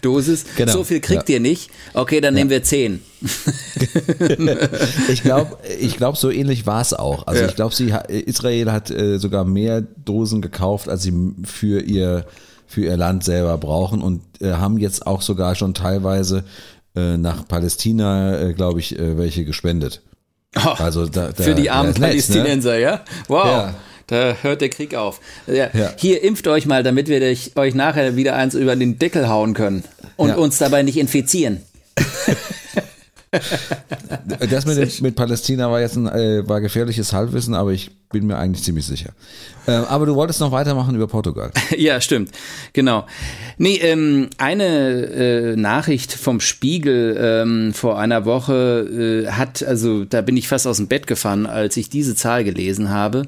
Dosis. 0.02 0.46
Genau. 0.58 0.74
So 0.74 0.84
viel 0.84 1.00
kriegt 1.00 1.30
ja. 1.30 1.36
ihr 1.36 1.40
nicht. 1.40 1.70
Okay, 1.94 2.20
dann 2.22 2.34
ja. 2.34 2.40
nehmen 2.40 2.50
wir 2.50 2.64
10. 2.64 3.02
ich 5.08 5.24
glaube, 5.24 5.58
ich 5.80 5.96
glaub, 5.98 6.18
so 6.18 6.30
ähnlich 6.30 6.66
war 6.66 6.82
es 6.82 6.94
auch. 6.94 7.28
Also 7.28 7.44
ja. 7.44 7.48
ich 7.48 7.56
glaube, 7.56 7.74
Israel 8.10 8.72
hat 8.72 8.92
äh, 8.92 9.18
sogar 9.20 9.46
mehr 9.46 9.82
Dosen 9.82 10.42
gekauft, 10.42 10.90
als 10.90 11.04
sie 11.04 11.14
für 11.46 11.82
ihr, 11.82 12.26
für 12.68 12.82
ihr 12.82 12.98
Land 12.98 13.24
selber 13.24 13.58
brauchen 13.58 14.02
und 14.02 14.22
äh, 14.42 14.54
haben 14.54 14.78
jetzt 14.78 15.08
auch 15.08 15.22
sogar 15.22 15.56
schon 15.56 15.74
teilweise 15.74 16.44
äh, 16.96 17.18
nach 17.18 17.48
Palästina, 17.48 18.40
äh, 18.40 18.54
glaube 18.54 18.80
ich, 18.80 18.98
äh, 18.98 19.18
welche 19.18 19.46
gespendet. 19.46 20.02
Oh, 20.56 20.70
also 20.78 21.08
da, 21.08 21.32
da, 21.32 21.44
für 21.44 21.56
die 21.56 21.70
armen 21.70 21.94
Palästinenser, 21.94 22.72
nett, 22.74 22.80
ne? 22.80 22.86
ja? 22.86 23.02
Wow. 23.28 23.46
Ja. 23.46 23.76
Da 24.08 24.36
hört 24.42 24.62
der 24.62 24.70
Krieg 24.70 24.96
auf. 24.96 25.22
Ja, 25.48 25.70
ja. 25.74 25.94
Hier 25.98 26.24
impft 26.24 26.48
euch 26.48 26.66
mal, 26.66 26.84
damit 26.84 27.08
wir 27.08 27.22
euch 27.22 27.74
nachher 27.74 28.16
wieder 28.16 28.36
eins 28.36 28.54
über 28.54 28.76
den 28.76 29.00
Deckel 29.00 29.30
hauen 29.30 29.54
können 29.54 29.84
und 30.18 30.36
uns 30.36 30.58
dabei 30.58 30.84
nicht 30.84 30.98
infizieren. 30.98 31.62
das 34.50 34.65
mit, 34.65 35.02
mit 35.02 35.15
Palästina 35.15 35.72
war 35.72 35.82
jetzt 35.82 35.96
ein 35.96 36.08
äh, 36.08 36.48
war 36.48 36.62
gefährliches 36.62 37.13
Halbwissen, 37.13 37.54
aber 37.54 37.72
ich 37.72 37.91
bin 38.13 38.28
mir 38.28 38.38
eigentlich 38.38 38.63
ziemlich 38.63 38.86
sicher. 38.86 39.10
Äh, 39.65 39.72
aber 39.72 40.06
du 40.06 40.15
wolltest 40.15 40.39
noch 40.39 40.52
weitermachen 40.52 40.96
über 40.96 41.08
Portugal. 41.08 41.52
ja, 41.78 42.00
stimmt. 42.00 42.32
Genau. 42.72 43.06
Nee, 43.58 43.78
ähm, 43.78 44.30
eine 44.38 44.65
äh, 44.65 45.56
Nachricht 45.56 46.13
vom 46.13 46.39
Spiegel 46.39 47.17
ähm, 47.19 47.74
vor 47.74 48.00
einer 48.00 48.24
Woche 48.26 49.26
äh, 49.26 49.32
hat, 49.32 49.63
also 49.63 50.06
da 50.06 50.22
bin 50.22 50.38
ich 50.38 50.48
fast 50.48 50.67
aus 50.67 50.78
dem 50.78 50.88
Bett 50.88 51.08
gefahren, 51.08 51.46
als 51.46 51.76
ich 51.76 51.89
diese 51.89 52.15
Zahl 52.15 52.43
gelesen 52.43 52.89
habe. 52.89 53.24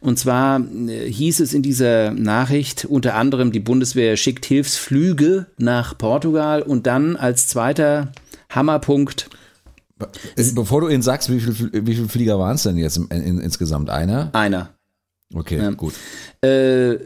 Und 0.00 0.18
zwar 0.18 0.60
äh, 0.60 1.10
hieß 1.10 1.40
es 1.40 1.52
in 1.52 1.62
dieser 1.62 2.12
Nachricht 2.12 2.84
unter 2.84 3.14
anderem, 3.16 3.52
die 3.52 3.60
Bundeswehr 3.60 4.16
schickt 4.16 4.46
Hilfsflüge 4.46 5.46
nach 5.58 5.98
Portugal 5.98 6.62
und 6.62 6.86
dann 6.86 7.16
als 7.16 7.48
zweiter 7.48 8.12
Hammerpunkt 8.50 9.28
Bevor 10.54 10.82
du 10.82 10.88
ihn 10.88 11.02
sagst, 11.02 11.30
wie 11.30 11.40
viele 11.40 11.86
wie 11.86 11.94
viel 11.94 12.08
Flieger 12.08 12.38
waren 12.38 12.54
es 12.56 12.62
denn 12.62 12.76
jetzt 12.76 12.96
in, 12.96 13.08
in, 13.08 13.38
insgesamt? 13.40 13.90
Einer? 13.90 14.30
Einer. 14.32 14.74
Okay, 15.34 15.58
ja. 15.58 15.70
gut. 15.70 15.94
Äh, 16.40 16.98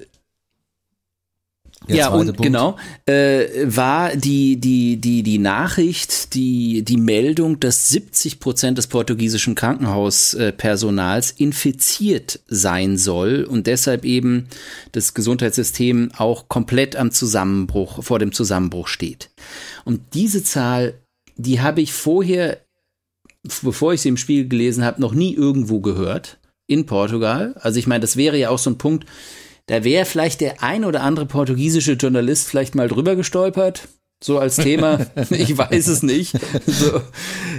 ja, 1.89 2.09
und 2.09 2.27
Punkt. 2.27 2.43
genau, 2.43 2.77
äh, 3.07 3.47
war 3.65 4.15
die, 4.15 4.57
die, 4.61 5.01
die, 5.01 5.23
die 5.23 5.39
Nachricht, 5.39 6.35
die, 6.35 6.85
die 6.85 6.97
Meldung, 6.97 7.61
dass 7.61 7.89
70 7.89 8.41
Prozent 8.41 8.79
des 8.79 8.87
portugiesischen 8.87 9.55
Krankenhauspersonals 9.55 11.33
infiziert 11.33 12.41
sein 12.47 12.99
soll 12.99 13.45
und 13.45 13.67
deshalb 13.67 14.05
eben 14.05 14.47
das 14.93 15.15
Gesundheitssystem 15.15 16.13
auch 16.17 16.49
komplett 16.49 16.97
am 16.97 17.11
Zusammenbruch, 17.11 18.03
vor 18.05 18.19
dem 18.19 18.33
Zusammenbruch 18.33 18.89
steht. 18.89 19.31
Und 19.85 20.15
diese 20.15 20.45
Zahl, 20.45 20.95
die 21.37 21.61
habe 21.61 21.81
ich 21.81 21.93
vorher 21.93 22.59
bevor 23.63 23.93
ich 23.93 24.01
sie 24.01 24.09
im 24.09 24.17
Spiel 24.17 24.49
gelesen 24.49 24.85
habe, 24.85 25.01
noch 25.01 25.15
nie 25.15 25.35
irgendwo 25.35 25.81
gehört 25.81 26.39
in 26.67 26.87
Portugal. 26.87 27.55
Also 27.61 27.79
ich 27.79 27.87
meine, 27.87 28.01
das 28.01 28.17
wäre 28.17 28.39
ja 28.39 28.51
auch 28.51 28.59
so 28.59 28.71
ein 28.71 28.79
Punkt, 28.79 29.07
da 29.67 29.85
wäre 29.85 30.05
vielleicht 30.05 30.41
der 30.41 30.63
ein 30.63 30.85
oder 30.85 31.03
andere 31.03 31.27
portugiesische 31.27 31.93
Journalist 31.93 32.49
vielleicht 32.49 32.75
mal 32.75 32.89
drüber 32.89 33.17
gestolpert, 33.17 33.89
so 34.23 34.39
als 34.39 34.57
Thema. 34.57 35.07
ich 35.31 35.57
weiß 35.57 35.89
es 35.89 36.03
nicht. 36.03 36.37
So 36.67 37.01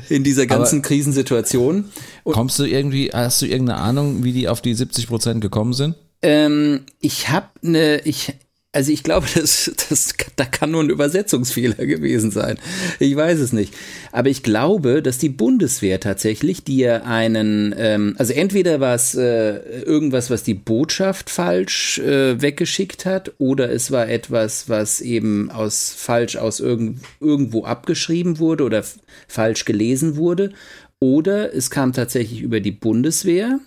in 0.10 0.24
dieser 0.24 0.46
ganzen 0.46 0.80
Aber 0.80 0.88
Krisensituation. 0.88 1.86
Und 2.24 2.34
kommst 2.34 2.60
du 2.60 2.65
irgendwie, 2.65 3.12
hast 3.13 3.41
du 3.41 3.46
irgendeine 3.46 3.80
Ahnung, 3.80 4.24
wie 4.24 4.34
die 4.34 4.48
auf 4.48 4.62
die 4.62 4.74
70 4.74 5.08
Prozent 5.08 5.41
gekommen 5.41 5.74
sind? 5.74 5.96
Ähm, 6.22 6.86
ich 7.00 7.30
habe 7.30 7.48
eine, 7.63 8.00
ich, 8.02 8.34
also 8.73 8.91
ich 8.91 9.03
glaube, 9.03 9.27
das, 9.36 9.71
das, 9.89 10.13
da 10.36 10.45
kann 10.45 10.71
nur 10.71 10.83
ein 10.83 10.89
Übersetzungsfehler 10.89 11.86
gewesen 11.86 12.31
sein. 12.31 12.57
Ich 12.99 13.15
weiß 13.15 13.39
es 13.39 13.53
nicht. 13.53 13.73
Aber 14.12 14.29
ich 14.29 14.43
glaube, 14.43 15.01
dass 15.01 15.19
die 15.19 15.29
Bundeswehr 15.29 15.99
tatsächlich 15.99 16.63
dir 16.63 17.05
einen, 17.05 17.73
ähm, 17.77 18.15
also 18.17 18.33
entweder 18.33 18.79
war 18.79 18.95
es 18.95 19.15
äh, 19.15 19.81
irgendwas, 19.83 20.29
was 20.29 20.43
die 20.43 20.55
Botschaft 20.55 21.29
falsch 21.29 21.99
äh, 21.99 22.41
weggeschickt 22.41 23.05
hat, 23.05 23.33
oder 23.38 23.71
es 23.71 23.91
war 23.91 24.09
etwas, 24.09 24.67
was 24.67 24.99
eben 24.99 25.51
aus 25.51 25.93
falsch 25.95 26.36
aus 26.36 26.59
irgend, 26.59 26.99
irgendwo 27.21 27.63
abgeschrieben 27.63 28.39
wurde 28.39 28.63
oder 28.63 28.83
falsch 29.27 29.65
gelesen 29.65 30.17
wurde, 30.17 30.51
oder 30.99 31.53
es 31.53 31.69
kam 31.69 31.93
tatsächlich 31.93 32.41
über 32.41 32.59
die 32.59 32.71
Bundeswehr, 32.71 33.59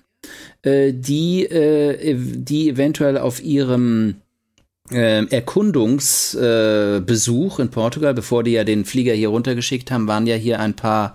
äh, 0.62 0.92
die, 0.92 1.44
äh, 1.44 2.16
die 2.18 2.70
eventuell 2.70 3.18
auf 3.18 3.42
ihrem 3.42 4.16
äh, 4.90 5.24
Erkundungsbesuch 5.26 7.58
äh, 7.58 7.62
in 7.62 7.70
Portugal, 7.70 8.14
bevor 8.14 8.44
die 8.44 8.52
ja 8.52 8.64
den 8.64 8.84
Flieger 8.84 9.14
hier 9.14 9.28
runtergeschickt 9.28 9.90
haben, 9.90 10.06
waren 10.06 10.26
ja 10.26 10.36
hier 10.36 10.60
ein 10.60 10.74
paar 10.74 11.14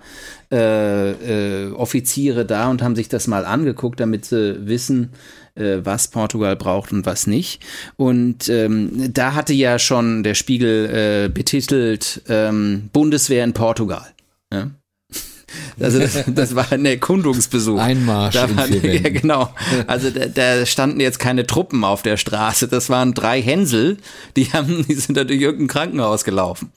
äh, 0.50 1.66
äh, 1.66 1.72
Offiziere 1.72 2.44
da 2.44 2.70
und 2.70 2.82
haben 2.82 2.96
sich 2.96 3.08
das 3.08 3.26
mal 3.26 3.44
angeguckt, 3.44 4.00
damit 4.00 4.26
sie 4.26 4.66
wissen, 4.66 5.10
äh, 5.54 5.78
was 5.82 6.08
Portugal 6.08 6.56
braucht 6.56 6.92
und 6.92 7.06
was 7.06 7.26
nicht. 7.26 7.62
Und 7.96 8.48
ähm, 8.48 9.12
da 9.12 9.34
hatte 9.34 9.54
ja 9.54 9.78
schon 9.78 10.22
der 10.22 10.34
Spiegel 10.34 11.26
äh, 11.26 11.28
betitelt 11.28 12.22
ähm, 12.28 12.90
Bundeswehr 12.92 13.44
in 13.44 13.52
Portugal. 13.52 14.06
Ja? 14.52 14.70
Also 15.80 15.98
das, 15.98 16.24
das 16.26 16.54
war 16.54 16.70
ein 16.72 16.84
Erkundungsbesuch. 16.84 17.78
Einmarsch 17.78 18.34
da 18.34 18.56
waren, 18.56 18.72
Ja, 18.84 19.10
genau. 19.10 19.54
Also 19.86 20.10
da, 20.10 20.26
da, 20.26 20.66
standen 20.66 21.00
jetzt 21.00 21.18
keine 21.18 21.46
Truppen 21.46 21.84
auf 21.84 22.02
der 22.02 22.16
Straße. 22.16 22.68
Das 22.68 22.90
waren 22.90 23.14
drei 23.14 23.40
Hänsel, 23.40 23.98
die 24.36 24.52
haben, 24.52 24.86
die 24.86 24.94
sind 24.94 25.16
da 25.16 25.24
durch 25.24 25.40
irgendein 25.40 25.68
Krankenhaus 25.68 26.24
gelaufen. 26.24 26.72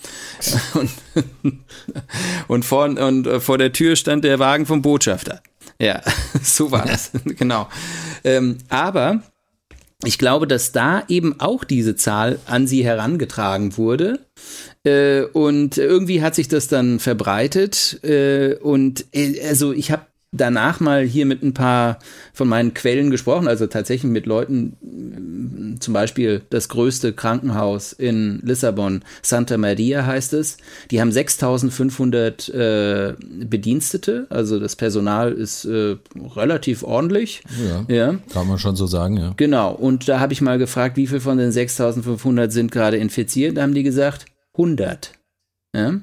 Und, 0.73 0.89
und, 2.47 2.65
vor, 2.65 2.85
und 2.85 3.27
vor 3.41 3.57
der 3.57 3.71
Tür 3.71 3.95
stand 3.95 4.23
der 4.23 4.39
Wagen 4.39 4.65
vom 4.65 4.81
Botschafter. 4.81 5.41
Ja, 5.79 6.01
so 6.41 6.71
war 6.71 6.87
es. 6.89 7.11
genau. 7.37 7.67
Ähm, 8.23 8.57
aber 8.69 9.21
ich 10.03 10.17
glaube, 10.17 10.47
dass 10.47 10.71
da 10.71 11.03
eben 11.07 11.39
auch 11.39 11.63
diese 11.63 11.95
Zahl 11.95 12.39
an 12.45 12.67
sie 12.67 12.83
herangetragen 12.83 13.77
wurde. 13.77 14.19
Äh, 14.85 15.23
und 15.33 15.77
irgendwie 15.77 16.21
hat 16.21 16.35
sich 16.35 16.47
das 16.47 16.67
dann 16.67 16.99
verbreitet. 16.99 17.99
Äh, 18.03 18.55
und 18.55 19.05
äh, 19.11 19.41
also 19.47 19.73
ich 19.73 19.91
habe 19.91 20.03
danach 20.37 20.79
mal 20.79 21.03
hier 21.03 21.25
mit 21.25 21.43
ein 21.43 21.53
paar 21.53 21.99
von 22.33 22.47
meinen 22.47 22.73
Quellen 22.73 23.09
gesprochen, 23.09 23.47
also 23.47 23.67
tatsächlich 23.67 24.11
mit 24.11 24.25
Leuten, 24.25 25.77
zum 25.79 25.93
Beispiel 25.93 26.41
das 26.49 26.69
größte 26.69 27.13
Krankenhaus 27.13 27.93
in 27.93 28.39
Lissabon, 28.43 29.03
Santa 29.21 29.57
Maria 29.57 30.05
heißt 30.05 30.33
es. 30.33 30.57
Die 30.91 30.99
haben 30.99 31.11
6500 31.11 32.49
äh, 32.49 33.13
Bedienstete, 33.19 34.27
also 34.29 34.59
das 34.59 34.75
Personal 34.75 35.31
ist 35.31 35.65
äh, 35.65 35.95
relativ 36.35 36.83
ordentlich. 36.83 37.43
Ja, 37.65 37.95
ja, 37.95 38.15
kann 38.33 38.47
man 38.47 38.59
schon 38.59 38.75
so 38.75 38.87
sagen, 38.87 39.17
ja. 39.17 39.33
Genau, 39.37 39.73
und 39.73 40.07
da 40.09 40.19
habe 40.19 40.33
ich 40.33 40.41
mal 40.41 40.57
gefragt, 40.57 40.97
wie 40.97 41.07
viel 41.07 41.19
von 41.19 41.37
den 41.37 41.51
6500 41.51 42.51
sind 42.51 42.71
gerade 42.71 42.97
infiziert. 42.97 43.57
Da 43.57 43.61
haben 43.61 43.73
die 43.73 43.83
gesagt, 43.83 44.25
100. 44.57 45.13
Ja? 45.75 46.01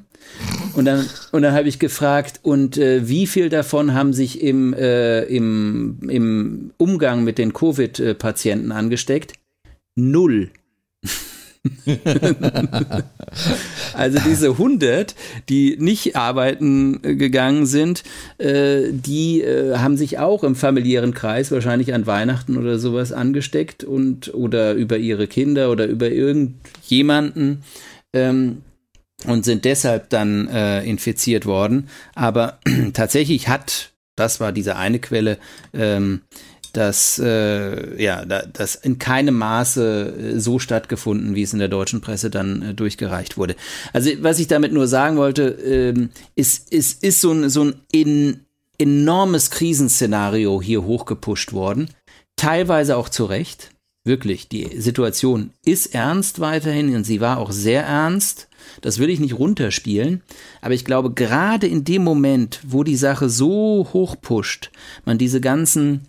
Und 0.74 0.84
dann, 0.84 1.06
und 1.32 1.42
dann 1.42 1.54
habe 1.54 1.68
ich 1.68 1.78
gefragt, 1.78 2.40
und 2.42 2.78
äh, 2.78 3.08
wie 3.08 3.26
viel 3.26 3.48
davon 3.48 3.94
haben 3.94 4.12
sich 4.12 4.40
im, 4.42 4.72
äh, 4.74 5.22
im, 5.24 5.98
im 6.08 6.70
Umgang 6.78 7.24
mit 7.24 7.38
den 7.38 7.52
Covid-Patienten 7.52 8.72
angesteckt? 8.72 9.34
Null. 9.94 10.50
also 13.94 14.18
diese 14.26 14.48
100, 14.50 15.14
die 15.48 15.76
nicht 15.78 16.16
arbeiten 16.16 17.00
gegangen 17.02 17.66
sind, 17.66 18.02
äh, 18.38 18.90
die 18.90 19.42
äh, 19.42 19.76
haben 19.76 19.96
sich 19.96 20.18
auch 20.18 20.42
im 20.42 20.56
familiären 20.56 21.14
Kreis 21.14 21.52
wahrscheinlich 21.52 21.94
an 21.94 22.06
Weihnachten 22.06 22.56
oder 22.56 22.80
sowas 22.80 23.12
angesteckt 23.12 23.84
und 23.84 24.34
oder 24.34 24.74
über 24.74 24.96
ihre 24.96 25.28
Kinder 25.28 25.70
oder 25.70 25.86
über 25.86 26.10
irgendjemanden. 26.10 27.62
Ähm, 28.12 28.62
und 29.26 29.44
sind 29.44 29.64
deshalb 29.64 30.10
dann 30.10 30.48
äh, 30.48 30.82
infiziert 30.84 31.46
worden. 31.46 31.88
Aber 32.14 32.58
tatsächlich 32.92 33.48
hat, 33.48 33.92
das 34.16 34.40
war 34.40 34.52
diese 34.52 34.76
eine 34.76 34.98
Quelle, 34.98 35.38
ähm, 35.72 36.22
dass 36.72 37.18
äh, 37.18 38.02
ja, 38.02 38.24
da, 38.24 38.42
das 38.50 38.74
in 38.74 38.98
keinem 38.98 39.36
Maße 39.36 40.34
äh, 40.36 40.40
so 40.40 40.58
stattgefunden, 40.58 41.34
wie 41.34 41.42
es 41.42 41.52
in 41.52 41.58
der 41.58 41.68
deutschen 41.68 42.00
Presse 42.00 42.30
dann 42.30 42.62
äh, 42.62 42.74
durchgereicht 42.74 43.36
wurde. 43.36 43.56
Also 43.92 44.10
was 44.20 44.38
ich 44.38 44.48
damit 44.48 44.72
nur 44.72 44.88
sagen 44.88 45.16
wollte, 45.16 45.48
ähm, 45.48 46.10
ist, 46.34 46.72
ist, 46.72 47.02
ist 47.04 47.20
so 47.20 47.32
ein, 47.32 47.50
so 47.50 47.64
ein 47.64 47.74
in, 47.92 48.40
enormes 48.78 49.50
Krisenszenario 49.50 50.62
hier 50.62 50.84
hochgepusht 50.84 51.52
worden, 51.52 51.88
teilweise 52.36 52.96
auch 52.96 53.08
zu 53.08 53.26
Recht. 53.26 53.71
Wirklich, 54.04 54.48
die 54.48 54.80
Situation 54.80 55.50
ist 55.64 55.94
ernst 55.94 56.40
weiterhin 56.40 56.94
und 56.96 57.04
sie 57.04 57.20
war 57.20 57.38
auch 57.38 57.52
sehr 57.52 57.84
ernst. 57.84 58.48
Das 58.80 58.98
will 58.98 59.10
ich 59.10 59.20
nicht 59.20 59.38
runterspielen, 59.38 60.22
aber 60.60 60.74
ich 60.74 60.84
glaube, 60.84 61.12
gerade 61.12 61.68
in 61.68 61.84
dem 61.84 62.02
Moment, 62.02 62.60
wo 62.66 62.82
die 62.82 62.96
Sache 62.96 63.28
so 63.28 63.88
hoch 63.92 64.16
pusht, 64.20 64.72
man 65.04 65.18
diese 65.18 65.40
ganzen 65.40 66.08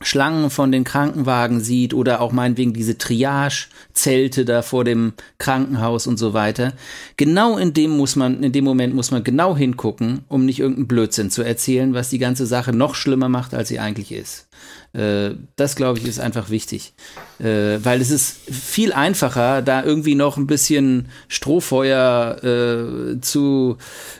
Schlangen 0.00 0.50
von 0.50 0.70
den 0.70 0.84
Krankenwagen 0.84 1.60
sieht 1.60 1.92
oder 1.92 2.20
auch 2.20 2.32
meinetwegen 2.32 2.72
diese 2.72 2.98
Triage-Zelte 2.98 4.44
da 4.44 4.62
vor 4.62 4.84
dem 4.84 5.12
Krankenhaus 5.38 6.06
und 6.06 6.18
so 6.18 6.32
weiter. 6.34 6.72
Genau 7.16 7.58
in 7.58 7.72
dem 7.72 7.90
muss 7.90 8.14
man, 8.14 8.42
in 8.42 8.52
dem 8.52 8.64
Moment 8.64 8.94
muss 8.94 9.10
man 9.10 9.24
genau 9.24 9.56
hingucken, 9.56 10.24
um 10.28 10.44
nicht 10.44 10.60
irgendeinen 10.60 10.88
Blödsinn 10.88 11.30
zu 11.30 11.42
erzählen, 11.42 11.94
was 11.94 12.10
die 12.10 12.18
ganze 12.18 12.46
Sache 12.46 12.72
noch 12.72 12.94
schlimmer 12.94 13.28
macht, 13.28 13.54
als 13.54 13.68
sie 13.68 13.80
eigentlich 13.80 14.12
ist. 14.12 14.48
Äh, 14.92 15.30
das 15.56 15.76
glaube 15.76 15.98
ich 15.98 16.06
ist 16.06 16.20
einfach 16.20 16.48
wichtig, 16.48 16.94
äh, 17.40 17.78
weil 17.82 18.00
es 18.00 18.10
ist 18.10 18.38
viel 18.50 18.92
einfacher, 18.92 19.62
da 19.62 19.84
irgendwie 19.84 20.14
noch 20.14 20.36
ein 20.36 20.46
bisschen 20.46 21.08
Strohfeuer 21.28 22.42
äh, 22.42 23.20
zu 23.20 23.76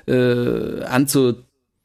äh, 0.06 0.82
anzu 0.84 1.36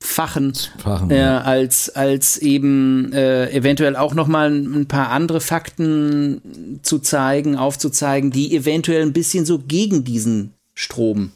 Fachen, 0.06 0.54
Fachen 0.80 1.12
äh, 1.12 1.22
ja. 1.22 1.42
als 1.42 1.90
als 1.90 2.38
eben 2.38 3.14
äh, 3.14 3.50
eventuell 3.52 3.96
auch 3.96 4.14
noch 4.14 4.28
mal 4.28 4.52
ein 4.52 4.86
paar 4.86 5.12
andere 5.12 5.40
Fakten 5.40 6.80
zu 6.84 7.00
zeigen, 7.00 7.56
aufzuzeigen, 7.56 8.30
die 8.30 8.54
eventuell 8.54 9.02
ein 9.02 9.14
bisschen 9.14 9.46
so 9.46 9.60
gegen 9.60 10.04
diesen 10.04 10.56
Strom 10.74 11.32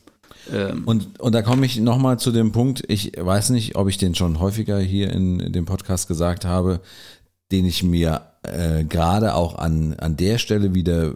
ähm 0.51 0.83
und, 0.85 1.17
und 1.17 1.33
da 1.33 1.43
komme 1.43 1.65
ich 1.65 1.79
nochmal 1.79 2.19
zu 2.19 2.33
dem 2.33 2.51
Punkt, 2.51 2.83
ich 2.89 3.13
weiß 3.17 3.51
nicht, 3.51 3.77
ob 3.77 3.87
ich 3.87 3.97
den 3.97 4.15
schon 4.15 4.41
häufiger 4.41 4.79
hier 4.79 5.13
in, 5.13 5.53
dem 5.53 5.63
Podcast 5.63 6.09
gesagt 6.09 6.43
habe, 6.43 6.81
den 7.53 7.65
ich 7.65 7.83
mir 7.83 8.23
äh, 8.43 8.83
gerade 8.83 9.35
auch 9.35 9.57
an, 9.57 9.93
an 9.93 10.17
der 10.17 10.39
Stelle 10.39 10.75
wieder 10.75 11.05
äh, 11.05 11.13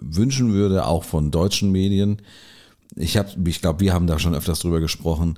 wünschen 0.00 0.52
würde, 0.52 0.86
auch 0.86 1.02
von 1.02 1.32
deutschen 1.32 1.72
Medien. 1.72 2.22
Ich 2.94 3.16
habe, 3.16 3.28
ich 3.44 3.60
glaube, 3.60 3.80
wir 3.80 3.92
haben 3.92 4.06
da 4.06 4.20
schon 4.20 4.36
öfters 4.36 4.60
drüber 4.60 4.78
gesprochen 4.78 5.36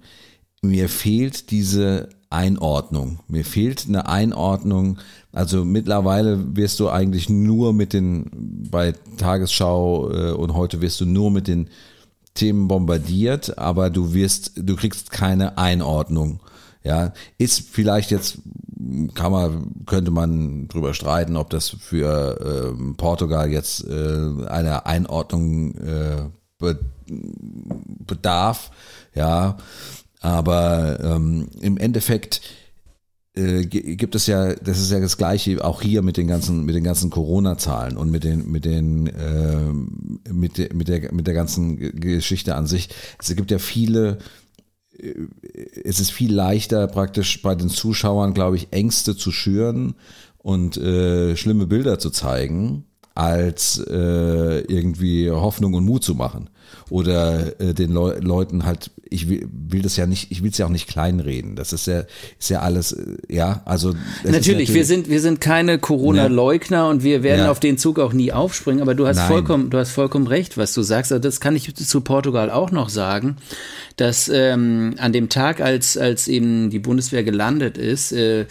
mir 0.63 0.89
fehlt 0.89 1.51
diese 1.51 2.09
Einordnung. 2.31 3.21
Mir 3.29 3.45
fehlt 3.45 3.87
eine 3.89 4.07
Einordnung. 4.07 4.99
Also 5.33 5.65
mittlerweile 5.65 6.57
wirst 6.57 6.81
du 6.81 6.89
eigentlich 6.89 7.29
nur 7.29 7.73
mit 7.73 7.93
den, 7.93 8.27
bei 8.71 8.95
Tagesschau 9.17 10.11
äh, 10.11 10.33
und 10.33 10.55
heute 10.55 10.81
wirst 10.81 11.01
du 11.01 11.07
nur 11.07 11.31
mit 11.31 11.49
den 11.49 11.69
Themen 12.35 12.69
bombardiert, 12.69 13.59
aber 13.59 13.91
du 13.91 14.13
wirst, 14.15 14.53
du 14.57 14.77
kriegst 14.77 15.11
keine 15.11 15.59
Einordnung. 15.59 16.41
Ja, 16.85 17.13
ist 17.37 17.69
vielleicht 17.71 18.11
jetzt, 18.11 18.39
kann 19.15 19.33
man, 19.33 19.73
könnte 19.87 20.11
man 20.11 20.69
drüber 20.69 20.95
streiten, 20.95 21.37
ob 21.37 21.51
das 21.51 21.69
für 21.69 22.39
äh, 22.41 22.95
Portugal 22.95 23.51
jetzt 23.51 23.85
äh, 23.85 24.47
eine 24.47 24.87
Einordnung 24.87 25.75
äh, 25.75 26.29
bedarf. 28.07 28.71
Ja, 29.15 29.57
aber 30.21 30.99
ähm, 31.01 31.49
im 31.61 31.77
Endeffekt 31.77 32.41
äh, 33.39 33.67
gibt 33.67 34.15
es 34.15 34.27
ja, 34.27 34.55
das 34.55 34.81
ist 34.81 34.91
ja 34.91 35.01
das 35.01 35.17
Gleiche 35.17 35.65
auch 35.65 35.81
hier 35.81 36.03
mit 36.03 36.17
den 36.17 36.27
ganzen, 36.27 36.65
mit 36.65 36.75
den 36.75 36.85
ganzen 36.85 37.11
Corona-Zahlen 37.11 37.97
und 37.97 38.11
mit 38.11 38.25
den, 38.25 38.51
mit 38.51 38.65
den, 38.65 39.07
äh, 39.07 40.33
mit, 40.33 40.59
de, 40.59 40.75
mit 40.75 40.89
der, 40.89 41.13
mit 41.13 41.27
der 41.27 41.35
ganzen 41.35 41.77
Geschichte 42.01 42.57
an 42.57 42.67
sich. 42.67 42.89
Es 43.21 43.35
gibt 43.37 43.51
ja 43.51 43.59
viele, 43.59 44.19
äh, 44.99 45.15
es 45.85 46.01
ist 46.01 46.11
viel 46.11 46.35
leichter 46.35 46.89
praktisch 46.89 47.41
bei 47.43 47.55
den 47.55 47.69
Zuschauern, 47.69 48.35
glaube 48.35 48.57
ich, 48.57 48.69
Ängste 48.73 49.17
zu 49.17 49.31
schüren 49.31 49.95
und 50.39 50.77
äh, 50.77 51.37
schlimme 51.37 51.67
Bilder 51.67 51.99
zu 51.99 52.11
zeigen, 52.11 52.87
als 53.19 53.79
äh, 53.91 54.61
irgendwie 54.61 55.29
Hoffnung 55.29 55.75
und 55.75 55.85
Mut 55.85 56.05
zu 56.05 56.15
machen 56.15 56.49
oder 56.89 57.61
äh, 57.61 57.75
den 57.75 57.93
Le 57.93 58.21
Leuten 58.21 58.65
halt, 58.65 58.93
ich 59.11 59.29
will, 59.29 59.49
will 59.51 59.83
das 59.83 59.97
ja 59.97 60.07
nicht, 60.07 60.31
ich 60.31 60.43
will 60.43 60.51
es 60.51 60.59
ja 60.59 60.67
auch 60.67 60.71
nicht 60.71 60.87
kleinreden. 60.87 61.57
Das 61.57 61.73
ist 61.73 61.87
ja, 61.87 62.05
ist 62.39 62.49
ja 62.49 62.61
alles, 62.61 62.93
äh, 62.93 63.17
ja, 63.29 63.63
also 63.65 63.89
natürlich, 64.23 64.33
natürlich, 64.33 64.75
wir 64.75 64.85
sind, 64.85 65.09
wir 65.09 65.21
sind 65.21 65.41
keine 65.41 65.81
Corona-Leugner 65.81 66.77
ja. 66.77 66.89
und 66.89 67.03
wir 67.03 67.25
werden 67.25 67.47
ja. 67.47 67.51
auf 67.51 67.59
den 67.59 67.77
Zug 67.77 67.99
auch 67.99 68.13
nie 68.13 68.33
aufspringen. 68.33 68.81
Aber 68.81 68.95
du 68.95 69.07
hast 69.07 69.17
Nein. 69.17 69.29
vollkommen, 69.29 69.71
du 69.71 69.79
hast 69.79 69.91
vollkommen 69.91 70.29
recht, 70.29 70.57
was 70.57 70.73
du 70.73 70.83
sagst. 70.83 71.11
Also 71.11 71.21
das 71.21 71.41
kann 71.41 71.57
ich 71.57 71.75
zu 71.75 72.01
Portugal 72.01 72.51
auch 72.51 72.71
noch 72.71 72.89
sagen, 72.89 73.37
dass 73.97 74.31
ähm, 74.33 74.95
an 74.99 75.13
dem 75.13 75.29
Tag, 75.29 75.61
als 75.61 75.97
als 75.97 76.29
eben 76.29 76.71
die 76.71 76.79
Bundeswehr 76.79 77.25
gelandet 77.25 77.79
ist. 77.79 78.13
Äh, 78.13 78.47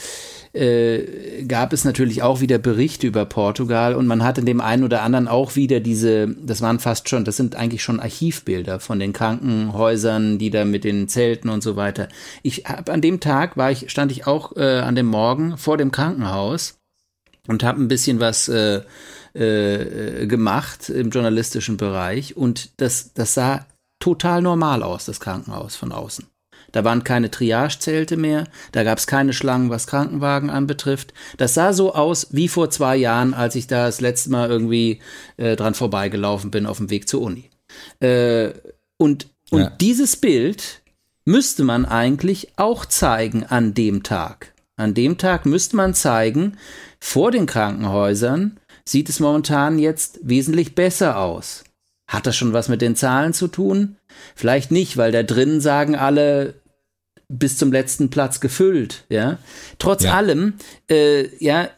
äh, 0.58 1.43
gab 1.48 1.72
es 1.74 1.86
natürlich 1.86 2.24
auch 2.24 2.41
wieder 2.41 2.58
Berichte 2.58 3.08
über 3.08 3.26
Portugal 3.26 3.96
und 3.96 4.08
man 4.08 4.24
hat 4.24 4.38
in 4.38 4.46
dem 4.46 4.60
einen 4.60 4.84
oder 4.84 5.04
anderen 5.04 5.28
auch 5.28 5.56
wieder 5.56 5.80
diese, 5.80 6.28
das 6.28 6.62
waren 6.62 6.80
fast 6.80 7.10
schon, 7.10 7.26
das 7.26 7.38
sind 7.38 7.56
eigentlich 7.56 7.84
schon 7.84 8.00
Archivbilder 8.00 8.80
von 8.80 9.00
den 9.00 9.13
Krankenhäusern, 9.13 10.39
die 10.39 10.50
da 10.50 10.65
mit 10.65 10.84
den 10.84 11.08
Zelten 11.08 11.50
und 11.50 11.62
so 11.62 11.76
weiter. 11.76 12.08
Ich 12.43 12.65
habe 12.65 12.91
an 12.91 13.02
dem 13.02 13.20
Tag 13.20 13.58
war 13.58 13.72
ich, 13.72 13.89
stand 13.89 14.12
ich 14.12 14.26
auch 14.26 14.56
äh, 14.56 14.80
an 14.80 14.96
dem 14.96 15.06
Morgen 15.08 15.58
vor 15.58 15.78
dem 15.78 15.91
Krankenhaus 15.91 16.80
und 17.48 17.63
habe 17.63 17.82
ein 17.82 17.88
bisschen 17.88 18.20
was 18.20 18.50
äh, 18.50 18.82
äh, 19.34 20.26
gemacht 20.26 20.89
im 20.89 21.12
journalistischen 21.12 21.78
Bereich 21.78 22.36
und 22.36 22.72
das, 22.78 23.13
das 23.13 23.34
sah 23.34 23.65
total 24.00 24.41
normal 24.41 24.84
aus, 24.84 25.06
das 25.06 25.20
Krankenhaus 25.20 25.76
von 25.76 25.91
außen. 25.91 26.26
Da 26.71 26.84
waren 26.84 27.03
keine 27.03 27.32
Triagezelte 27.32 28.17
mehr, 28.17 28.45
da 28.71 28.84
gab 28.84 28.97
es 28.97 29.08
keine 29.08 29.34
Schlangen, 29.34 29.69
was 29.69 29.88
Krankenwagen 29.88 30.49
anbetrifft. 30.49 31.13
Das 31.38 31.53
sah 31.53 31.73
so 31.73 31.93
aus 31.93 32.27
wie 32.32 32.47
vor 32.47 32.69
zwei 32.69 32.97
Jahren, 32.97 33.34
als 33.34 33.56
ich 33.56 33.67
da 33.67 33.86
das 33.86 34.01
letzte 34.01 34.30
Mal 34.32 34.49
irgendwie 34.49 34.99
äh, 35.38 35.56
dran 35.56 35.73
vorbeigelaufen 35.73 36.51
bin 36.51 36.65
auf 36.65 36.77
dem 36.77 36.89
Weg 36.89 37.08
zur 37.08 37.21
Uni. 37.21 37.49
Äh, 37.99 38.51
und 38.97 39.27
und 39.49 39.62
ja. 39.62 39.69
dieses 39.69 40.15
Bild 40.17 40.82
müsste 41.25 41.63
man 41.63 41.86
eigentlich 41.86 42.49
auch 42.58 42.86
zeigen 42.86 43.43
an 43.45 43.73
dem 43.73 44.03
Tag. 44.03 44.53
An 44.75 44.93
dem 44.93 45.17
Tag 45.17 45.45
müsste 45.45 45.75
man 45.75 45.93
zeigen, 45.93 46.58
vor 46.99 47.32
den 47.32 47.45
Krankenhäusern 47.45 48.60
sieht 48.86 49.10
es 49.10 49.19
momentan 49.19 49.80
jetzt 49.80 50.19
wesentlich 50.21 50.75
besser 50.75 51.17
aus. 51.17 51.63
Hat 52.08 52.26
das 52.26 52.38
schon 52.38 52.54
was 52.54 52.70
mit 52.70 52.82
den 52.82 52.96
Zahlen 52.96 53.34
zu 53.34 53.48
tun? 53.48 53.98
Vielleicht 54.36 54.72
nicht, 54.72 54.98
weil 54.98 55.12
da 55.12 55.24
drin 55.24 55.62
sagen 55.62 55.96
alle 55.96 56.56
bis 57.30 57.58
zum 57.58 57.72
letzten 57.72 58.10
Platz 58.10 58.39
gefüllt, 58.39 59.04
ja. 59.10 59.38
Trotz 59.80 60.04
ja. 60.04 60.13
allem, 60.13 60.54
äh, 60.89 61.28
ja, 61.43 61.70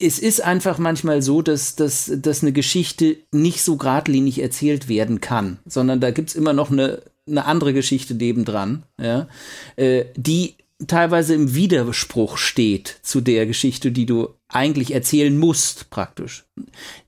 es 0.00 0.18
ist 0.18 0.40
einfach 0.40 0.78
manchmal 0.78 1.22
so, 1.22 1.42
dass, 1.42 1.76
dass, 1.76 2.10
dass 2.16 2.42
eine 2.42 2.52
Geschichte 2.52 3.16
nicht 3.32 3.62
so 3.62 3.76
geradlinig 3.76 4.42
erzählt 4.42 4.88
werden 4.88 5.20
kann, 5.20 5.58
sondern 5.64 6.00
da 6.00 6.10
gibt's 6.10 6.34
immer 6.34 6.52
noch 6.52 6.72
eine, 6.72 7.02
eine 7.28 7.44
andere 7.44 7.72
Geschichte 7.72 8.14
nebendran, 8.14 8.82
ja, 9.00 9.28
äh, 9.76 10.06
die 10.16 10.56
teilweise 10.86 11.34
im 11.34 11.54
Widerspruch 11.54 12.36
steht 12.36 12.98
zu 13.02 13.20
der 13.20 13.46
Geschichte, 13.46 13.90
die 13.92 14.06
du 14.06 14.28
eigentlich 14.48 14.92
erzählen 14.92 15.36
musst, 15.36 15.90
praktisch. 15.90 16.44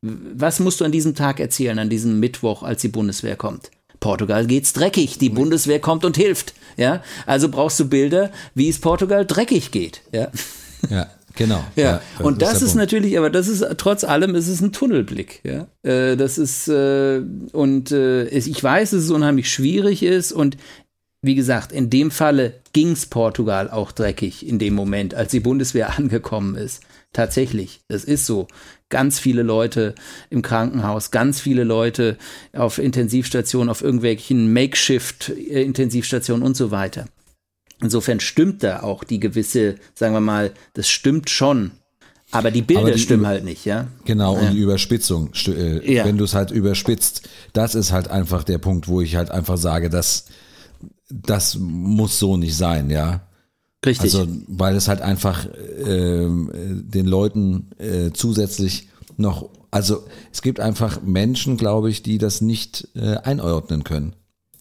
Was 0.00 0.60
musst 0.60 0.80
du 0.80 0.84
an 0.84 0.92
diesem 0.92 1.14
Tag 1.14 1.40
erzählen, 1.40 1.78
an 1.78 1.90
diesem 1.90 2.18
Mittwoch, 2.20 2.62
als 2.62 2.80
die 2.80 2.88
Bundeswehr 2.88 3.36
kommt? 3.36 3.70
Portugal 4.00 4.46
geht's 4.46 4.72
dreckig, 4.72 5.18
die 5.18 5.28
Bundeswehr 5.28 5.80
kommt 5.80 6.04
und 6.04 6.16
hilft, 6.16 6.54
ja? 6.76 7.02
Also 7.26 7.48
brauchst 7.48 7.80
du 7.80 7.88
Bilder, 7.88 8.30
wie 8.54 8.68
es 8.68 8.78
Portugal 8.78 9.26
dreckig 9.26 9.70
geht, 9.70 10.02
ja? 10.12 10.30
Ja. 10.88 11.08
Genau. 11.38 11.62
Ja, 11.76 11.84
ja 11.84 12.00
und 12.18 12.42
das 12.42 12.54
ist, 12.54 12.62
ist 12.62 12.74
natürlich, 12.74 13.16
aber 13.16 13.30
das 13.30 13.46
ist 13.46 13.64
trotz 13.76 14.02
allem, 14.02 14.34
ist 14.34 14.48
es 14.48 14.60
ein 14.60 14.72
Tunnelblick. 14.72 15.40
Ja, 15.44 15.68
äh, 15.88 16.16
das 16.16 16.36
ist 16.36 16.66
äh, 16.66 17.22
und 17.52 17.92
äh, 17.92 18.26
ich 18.28 18.62
weiß, 18.62 18.90
dass 18.90 19.04
es 19.04 19.10
unheimlich 19.10 19.50
schwierig 19.50 20.02
ist 20.02 20.32
und 20.32 20.56
wie 21.20 21.34
gesagt, 21.34 21.72
in 21.72 21.90
dem 21.90 22.10
Falle 22.10 22.60
ging's 22.72 23.06
Portugal 23.06 23.70
auch 23.70 23.90
dreckig 23.92 24.46
in 24.46 24.58
dem 24.58 24.74
Moment, 24.74 25.14
als 25.14 25.30
die 25.32 25.40
Bundeswehr 25.40 25.98
angekommen 25.98 26.54
ist. 26.54 26.82
Tatsächlich, 27.12 27.80
das 27.88 28.04
ist 28.04 28.26
so. 28.26 28.46
Ganz 28.90 29.18
viele 29.18 29.42
Leute 29.42 29.94
im 30.30 30.40
Krankenhaus, 30.40 31.10
ganz 31.10 31.40
viele 31.40 31.64
Leute 31.64 32.16
auf 32.54 32.78
Intensivstationen, 32.78 33.68
auf 33.68 33.82
irgendwelchen 33.82 34.52
Makeshift-Intensivstationen 34.52 36.42
und 36.42 36.56
so 36.56 36.70
weiter. 36.70 37.06
Insofern 37.82 38.20
stimmt 38.20 38.62
da 38.62 38.82
auch 38.82 39.04
die 39.04 39.20
gewisse, 39.20 39.76
sagen 39.94 40.14
wir 40.14 40.20
mal, 40.20 40.52
das 40.72 40.88
stimmt 40.88 41.28
schon. 41.28 41.72
Aber 42.30 42.50
die 42.50 42.62
Bilder 42.62 42.82
Aber 42.82 42.92
die 42.92 42.98
stimmen 42.98 43.26
halt 43.26 43.44
nicht, 43.44 43.64
ja. 43.64 43.88
Genau, 44.04 44.34
und 44.34 44.52
die 44.52 44.58
Überspitzung, 44.58 45.30
äh, 45.46 45.94
ja. 45.94 46.04
wenn 46.04 46.18
du 46.18 46.24
es 46.24 46.34
halt 46.34 46.50
überspitzt, 46.50 47.28
das 47.54 47.74
ist 47.74 47.92
halt 47.92 48.08
einfach 48.08 48.44
der 48.44 48.58
Punkt, 48.58 48.88
wo 48.88 49.00
ich 49.00 49.16
halt 49.16 49.30
einfach 49.30 49.56
sage, 49.56 49.88
dass 49.88 50.26
das 51.08 51.56
muss 51.58 52.18
so 52.18 52.36
nicht 52.36 52.56
sein, 52.56 52.90
ja. 52.90 53.22
Richtig. 53.84 54.14
Also, 54.14 54.26
weil 54.48 54.76
es 54.76 54.88
halt 54.88 55.00
einfach 55.02 55.46
äh, 55.46 56.28
den 56.28 57.06
Leuten 57.06 57.68
äh, 57.78 58.10
zusätzlich 58.12 58.88
noch, 59.16 59.50
also 59.70 60.04
es 60.32 60.42
gibt 60.42 60.60
einfach 60.60 61.00
Menschen, 61.02 61.56
glaube 61.56 61.90
ich, 61.90 62.02
die 62.02 62.18
das 62.18 62.40
nicht 62.40 62.88
äh, 62.94 63.16
einordnen 63.18 63.84
können. 63.84 64.14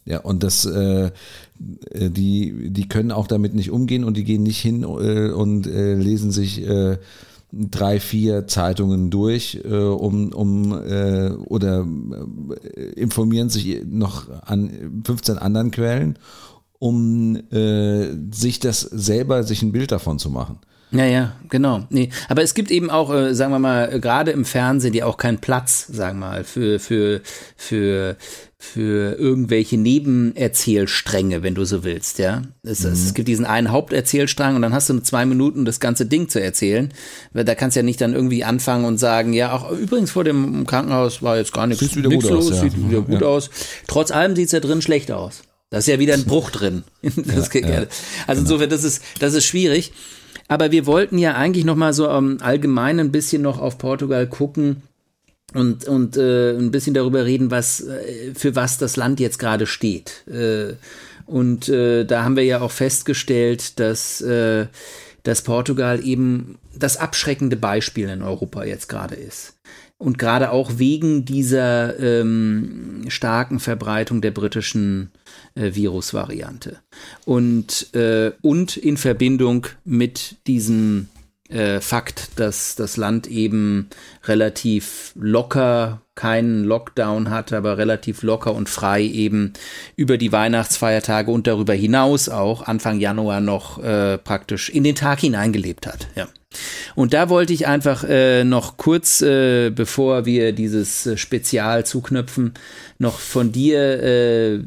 Ja, 0.05 0.19
und 0.19 0.43
das, 0.43 0.65
äh, 0.65 1.11
die, 1.59 2.69
die 2.69 2.87
können 2.87 3.11
auch 3.11 3.27
damit 3.27 3.53
nicht 3.53 3.71
umgehen 3.71 4.05
und 4.05 4.15
die 4.15 4.23
gehen 4.23 4.43
nicht 4.43 4.61
hin 4.61 4.83
äh, 4.83 5.31
und 5.31 5.67
äh, 5.67 5.95
lesen 5.95 6.31
sich 6.31 6.65
äh, 6.65 6.97
drei, 7.51 7.99
vier 7.99 8.47
Zeitungen 8.47 9.09
durch, 9.09 9.61
äh, 9.63 9.73
um, 9.73 10.33
um 10.33 10.73
äh, 10.73 11.29
oder 11.29 11.85
äh, 12.75 12.81
informieren 12.99 13.49
sich 13.49 13.83
noch 13.85 14.29
an 14.43 15.01
15 15.05 15.37
anderen 15.37 15.71
Quellen, 15.71 16.19
um 16.79 17.35
äh, 17.51 18.07
sich 18.31 18.59
das 18.59 18.81
selber, 18.81 19.43
sich 19.43 19.61
ein 19.61 19.71
Bild 19.71 19.91
davon 19.91 20.19
zu 20.19 20.29
machen. 20.29 20.59
Ja, 20.91 21.05
ja, 21.05 21.33
genau. 21.49 21.85
Nee, 21.89 22.09
aber 22.29 22.43
es 22.43 22.53
gibt 22.53 22.71
eben 22.71 22.89
auch, 22.89 23.13
äh, 23.13 23.35
sagen 23.35 23.51
wir 23.51 23.59
mal, 23.59 23.93
äh, 23.93 23.99
gerade 23.99 24.31
im 24.31 24.45
Fernsehen 24.45 24.93
ja 24.93 25.05
auch 25.05 25.17
keinen 25.17 25.39
Platz, 25.39 25.85
sagen 25.87 26.19
wir 26.19 26.27
mal, 26.27 26.43
für, 26.45 26.79
für, 26.79 27.21
für, 27.57 28.15
für 28.59 29.19
irgendwelche 29.19 29.77
Nebenerzählstränge, 29.77 31.43
wenn 31.43 31.53
du 31.53 31.63
so 31.63 31.83
willst, 31.83 32.17
ja. 32.17 32.41
Es, 32.63 32.83
mhm. 32.83 32.91
es 32.91 33.13
gibt 33.13 33.27
diesen 33.27 33.45
einen 33.45 33.71
Haupterzählstrang 33.71 34.55
und 34.55 34.63
dann 34.63 34.73
hast 34.73 34.89
du 34.89 34.93
nur 34.93 35.03
zwei 35.03 35.27
Minuten, 35.27 35.63
das 35.63 35.79
ganze 35.79 36.07
Ding 36.07 36.27
zu 36.27 36.41
erzählen. 36.41 36.91
Da 37.33 37.53
kannst 37.53 37.75
du 37.75 37.81
ja 37.81 37.83
nicht 37.83 38.01
dann 38.01 38.15
irgendwie 38.15 38.43
anfangen 38.43 38.85
und 38.85 38.97
sagen, 38.97 39.33
ja, 39.33 39.53
auch 39.53 39.69
übrigens 39.71 40.09
vor 40.09 40.23
dem 40.23 40.65
Krankenhaus 40.65 41.21
war 41.21 41.37
jetzt 41.37 41.53
gar 41.53 41.67
nichts, 41.67 41.85
sieht 41.85 41.95
wieder 41.97 42.09
gut 42.09 42.23
los, 42.23 42.47
aus, 42.47 42.49
ja. 42.49 42.61
sieht 42.63 42.89
wieder 42.89 43.01
gut 43.01 43.21
ja. 43.21 43.27
aus. 43.27 43.51
Trotz 43.87 44.09
allem 44.09 44.35
sieht 44.35 44.47
es 44.47 44.53
ja 44.53 44.59
drin 44.59 44.81
schlecht 44.81 45.11
aus. 45.11 45.43
Da 45.69 45.77
ist 45.77 45.87
ja 45.87 45.99
wieder 45.99 46.15
ein 46.15 46.23
Bruch 46.25 46.49
drin. 46.49 46.83
Das 47.03 47.53
ja, 47.53 47.85
also 48.25 48.41
insofern, 48.41 48.69
das 48.71 48.83
ist, 48.83 49.03
das 49.19 49.35
ist 49.35 49.45
schwierig. 49.45 49.91
Aber 50.47 50.71
wir 50.71 50.85
wollten 50.87 51.19
ja 51.19 51.35
eigentlich 51.35 51.65
noch 51.65 51.75
mal 51.75 51.93
so 51.93 52.09
um, 52.09 52.41
allgemein 52.41 52.99
ein 52.99 53.11
bisschen 53.11 53.41
noch 53.43 53.59
auf 53.59 53.77
Portugal 53.77 54.25
gucken 54.27 54.81
und, 55.53 55.85
und 55.85 56.17
äh, 56.17 56.57
ein 56.57 56.71
bisschen 56.71 56.93
darüber 56.93 57.25
reden, 57.25 57.51
was 57.51 57.81
äh, 57.81 58.33
für 58.35 58.55
was 58.55 58.77
das 58.77 58.95
Land 58.95 59.19
jetzt 59.19 59.39
gerade 59.39 59.65
steht. 59.65 60.27
Äh, 60.27 60.73
und 61.25 61.69
äh, 61.69 62.05
da 62.05 62.23
haben 62.23 62.35
wir 62.35 62.43
ja 62.43 62.61
auch 62.61 62.71
festgestellt, 62.71 63.79
dass, 63.79 64.21
äh, 64.21 64.67
dass 65.23 65.41
Portugal 65.41 66.03
eben 66.03 66.57
das 66.73 66.97
abschreckende 66.97 67.57
Beispiel 67.57 68.09
in 68.09 68.21
Europa 68.21 68.63
jetzt 68.63 68.87
gerade 68.87 69.15
ist. 69.15 69.55
Und 69.97 70.19
gerade 70.19 70.51
auch 70.51 70.73
wegen 70.77 71.25
dieser 71.25 71.99
ähm, 71.99 73.05
starken 73.07 73.59
Verbreitung 73.59 74.21
der 74.21 74.31
britischen 74.31 75.11
äh, 75.55 75.73
Virusvariante. 75.73 76.77
Und, 77.25 77.93
äh, 77.95 78.31
und 78.41 78.77
in 78.77 78.97
Verbindung 78.97 79.65
mit 79.83 80.35
diesem 80.45 81.07
äh, 81.49 81.79
Fakt, 81.81 82.39
dass 82.39 82.75
das 82.75 82.97
Land 82.97 83.27
eben 83.27 83.89
relativ 84.25 85.13
locker 85.15 86.01
keinen 86.15 86.63
Lockdown 86.63 87.29
hat, 87.29 87.53
aber 87.53 87.77
relativ 87.77 88.23
locker 88.23 88.53
und 88.53 88.67
frei 88.67 89.03
eben 89.03 89.53
über 89.95 90.17
die 90.17 90.31
Weihnachtsfeiertage 90.31 91.31
und 91.31 91.47
darüber 91.47 91.73
hinaus 91.73 92.27
auch 92.27 92.63
Anfang 92.63 92.99
Januar 92.99 93.39
noch 93.39 93.81
äh, 93.81 94.17
praktisch 94.17 94.69
in 94.69 94.83
den 94.83 94.95
Tag 94.95 95.19
hineingelebt 95.19 95.87
hat. 95.87 96.07
Ja. 96.15 96.27
Und 96.95 97.13
da 97.13 97.29
wollte 97.29 97.53
ich 97.53 97.67
einfach 97.67 98.03
äh, 98.03 98.43
noch 98.43 98.77
kurz, 98.77 99.21
äh, 99.21 99.69
bevor 99.69 100.25
wir 100.25 100.53
dieses 100.53 101.05
äh, 101.05 101.17
Spezial 101.17 101.85
zuknüpfen, 101.85 102.53
noch 102.97 103.19
von 103.19 103.51
dir 103.51 104.01
äh, 104.01 104.59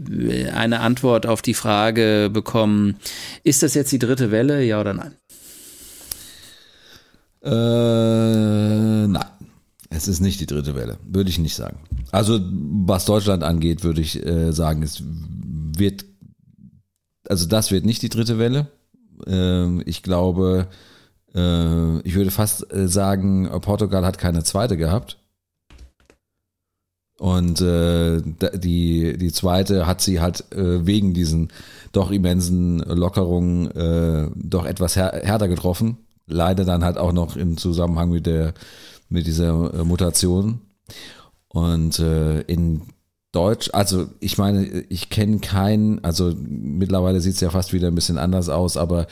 eine 0.55 0.81
Antwort 0.81 1.27
auf 1.27 1.43
die 1.43 1.55
Frage 1.55 2.31
bekommen, 2.33 2.97
ist 3.43 3.63
das 3.63 3.75
jetzt 3.75 3.91
die 3.91 3.99
dritte 3.99 4.31
Welle, 4.31 4.63
ja 4.63 4.81
oder 4.81 4.95
nein? 4.95 5.17
Äh, 7.43 9.07
nein. 9.07 9.25
Es 9.93 10.07
ist 10.07 10.21
nicht 10.21 10.41
die 10.41 10.47
dritte 10.47 10.77
Welle, 10.77 10.99
würde 11.05 11.31
ich 11.31 11.39
nicht 11.39 11.57
sagen. 11.57 11.81
Also 12.13 12.41
was 12.41 13.05
Deutschland 13.07 13.43
angeht, 13.43 13.83
würde 13.83 14.01
ich 14.01 14.25
äh, 14.25 14.53
sagen, 14.53 14.83
es 14.83 15.03
wird, 15.05 16.05
also 17.29 17.47
das 17.47 17.73
wird 17.73 17.85
nicht 17.85 18.01
die 18.03 18.09
dritte 18.09 18.39
Welle. 18.39 18.69
Ähm, 19.27 19.83
ich 19.87 20.03
glaube, 20.05 20.69
äh, 21.35 21.99
ich 22.01 22.15
würde 22.15 22.31
fast 22.31 22.73
äh, 22.73 22.89
sagen, 22.89 23.51
Portugal 23.63 24.07
hat 24.07 24.19
keine 24.19 24.45
zweite 24.45 24.77
gehabt. 24.77 25.19
Und 27.19 27.61
äh, 27.61 28.23
die, 28.55 29.19
die 29.19 29.33
zweite 29.33 29.87
hat 29.87 30.01
sie 30.01 30.21
halt 30.21 30.51
äh, 30.53 30.87
wegen 30.87 31.13
diesen 31.13 31.49
doch 31.93 32.11
immensen 32.11 32.79
Lockerungen 32.79 33.71
äh, 33.73 34.31
doch 34.37 34.65
etwas 34.65 34.97
här 34.97 35.21
härter 35.23 35.49
getroffen. 35.49 35.99
Leider 36.31 36.65
dann 36.65 36.85
halt 36.85 36.99
auch 36.99 37.13
noch 37.13 37.37
im 37.37 37.57
Zusammenhang 37.57 38.11
mit 38.11 38.27
der 38.27 38.55
mit 39.11 39.27
dieser 39.27 39.75
äh, 39.75 39.85
Mutation. 39.85 40.61
Und 41.49 41.99
äh, 41.99 42.41
in 42.43 42.83
Deutsch, 43.33 43.71
also 43.73 44.07
ich 44.21 44.39
meine, 44.39 44.65
ich 44.89 45.11
kenne 45.11 45.39
keinen, 45.39 46.03
also 46.03 46.33
mittlerweile 46.37 47.21
sieht 47.21 47.35
es 47.35 47.41
ja 47.41 47.51
fast 47.51 47.73
wieder 47.73 47.89
ein 47.89 47.95
bisschen 47.95 48.19
anders 48.19 48.49
aus, 48.49 48.77
aber 48.77 49.07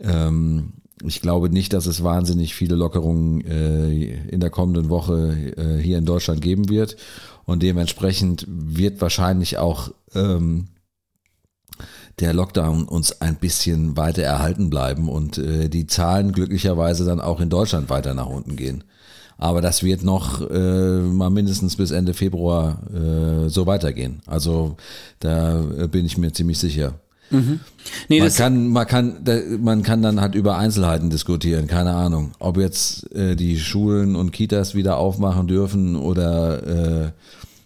ähm, 0.00 0.72
ich 1.04 1.20
glaube 1.20 1.50
nicht, 1.50 1.72
dass 1.72 1.86
es 1.86 2.02
wahnsinnig 2.02 2.54
viele 2.54 2.74
Lockerungen 2.74 3.42
äh, 3.42 4.14
in 4.28 4.40
der 4.40 4.50
kommenden 4.50 4.88
Woche 4.88 5.52
äh, 5.56 5.82
hier 5.82 5.98
in 5.98 6.04
Deutschland 6.04 6.40
geben 6.40 6.68
wird. 6.68 6.96
Und 7.44 7.62
dementsprechend 7.62 8.46
wird 8.48 9.00
wahrscheinlich 9.00 9.58
auch 9.58 9.92
ähm, 10.14 10.68
der 12.20 12.32
Lockdown 12.32 12.84
uns 12.84 13.20
ein 13.20 13.36
bisschen 13.36 13.96
weiter 13.96 14.22
erhalten 14.22 14.70
bleiben 14.70 15.08
und 15.08 15.38
äh, 15.38 15.68
die 15.68 15.86
Zahlen 15.86 16.32
glücklicherweise 16.32 17.04
dann 17.04 17.20
auch 17.20 17.40
in 17.40 17.50
Deutschland 17.50 17.90
weiter 17.90 18.14
nach 18.14 18.26
unten 18.26 18.56
gehen. 18.56 18.84
Aber 19.36 19.60
das 19.60 19.82
wird 19.82 20.04
noch 20.04 20.48
äh, 20.48 21.00
mal 21.00 21.30
mindestens 21.30 21.76
bis 21.76 21.90
Ende 21.90 22.14
Februar 22.14 22.78
äh, 22.94 23.48
so 23.48 23.66
weitergehen. 23.66 24.20
Also 24.26 24.76
da 25.18 25.60
bin 25.90 26.06
ich 26.06 26.16
mir 26.16 26.32
ziemlich 26.32 26.58
sicher. 26.58 26.94
Mhm. 27.30 27.60
Nee, 28.08 28.20
man, 28.20 28.32
kann, 28.32 28.68
man, 28.68 28.86
kann, 28.86 29.24
man 29.60 29.82
kann 29.82 30.02
dann 30.02 30.20
halt 30.20 30.34
über 30.34 30.56
Einzelheiten 30.56 31.10
diskutieren, 31.10 31.66
keine 31.66 31.92
Ahnung. 31.92 32.32
Ob 32.38 32.58
jetzt 32.58 33.12
äh, 33.14 33.34
die 33.34 33.58
Schulen 33.58 34.14
und 34.14 34.30
Kitas 34.32 34.74
wieder 34.74 34.98
aufmachen 34.98 35.46
dürfen 35.46 35.96
oder 35.96 37.06
äh, 37.06 37.10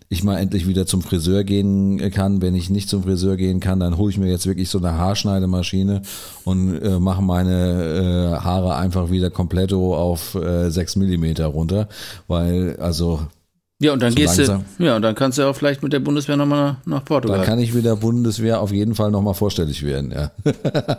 ich 0.08 0.24
mal 0.24 0.38
endlich 0.38 0.66
wieder 0.66 0.86
zum 0.86 1.02
Friseur 1.02 1.44
gehen 1.44 2.10
kann. 2.10 2.40
Wenn 2.40 2.54
ich 2.54 2.70
nicht 2.70 2.88
zum 2.88 3.02
Friseur 3.02 3.36
gehen 3.36 3.60
kann, 3.60 3.80
dann 3.80 3.96
hole 3.98 4.10
ich 4.10 4.18
mir 4.18 4.30
jetzt 4.30 4.46
wirklich 4.46 4.70
so 4.70 4.78
eine 4.78 4.92
Haarschneidemaschine 4.92 6.02
und 6.44 6.80
äh, 6.80 6.98
mache 6.98 7.22
meine 7.22 8.34
äh, 8.38 8.42
Haare 8.42 8.76
einfach 8.76 9.10
wieder 9.10 9.30
kompletto 9.30 9.96
auf 9.96 10.34
äh, 10.34 10.70
6 10.70 10.96
Millimeter 10.96 11.46
runter. 11.46 11.88
Weil, 12.26 12.76
also 12.80 13.20
ja, 13.80 13.92
und 13.92 14.02
dann 14.02 14.12
gehst 14.12 14.38
langsam. 14.38 14.64
du, 14.76 14.84
ja, 14.84 14.96
und 14.96 15.02
dann 15.02 15.14
kannst 15.14 15.38
du 15.38 15.44
auch 15.44 15.54
vielleicht 15.54 15.84
mit 15.84 15.92
der 15.92 16.00
Bundeswehr 16.00 16.36
nochmal 16.36 16.78
nach, 16.84 17.04
Portugal. 17.04 17.38
Dann 17.38 17.46
kann 17.46 17.60
ich 17.60 17.72
mit 17.72 17.84
der 17.84 17.94
Bundeswehr 17.94 18.60
auf 18.60 18.72
jeden 18.72 18.96
Fall 18.96 19.12
nochmal 19.12 19.34
vorstellig 19.34 19.84
werden, 19.84 20.10
ja. 20.10 20.32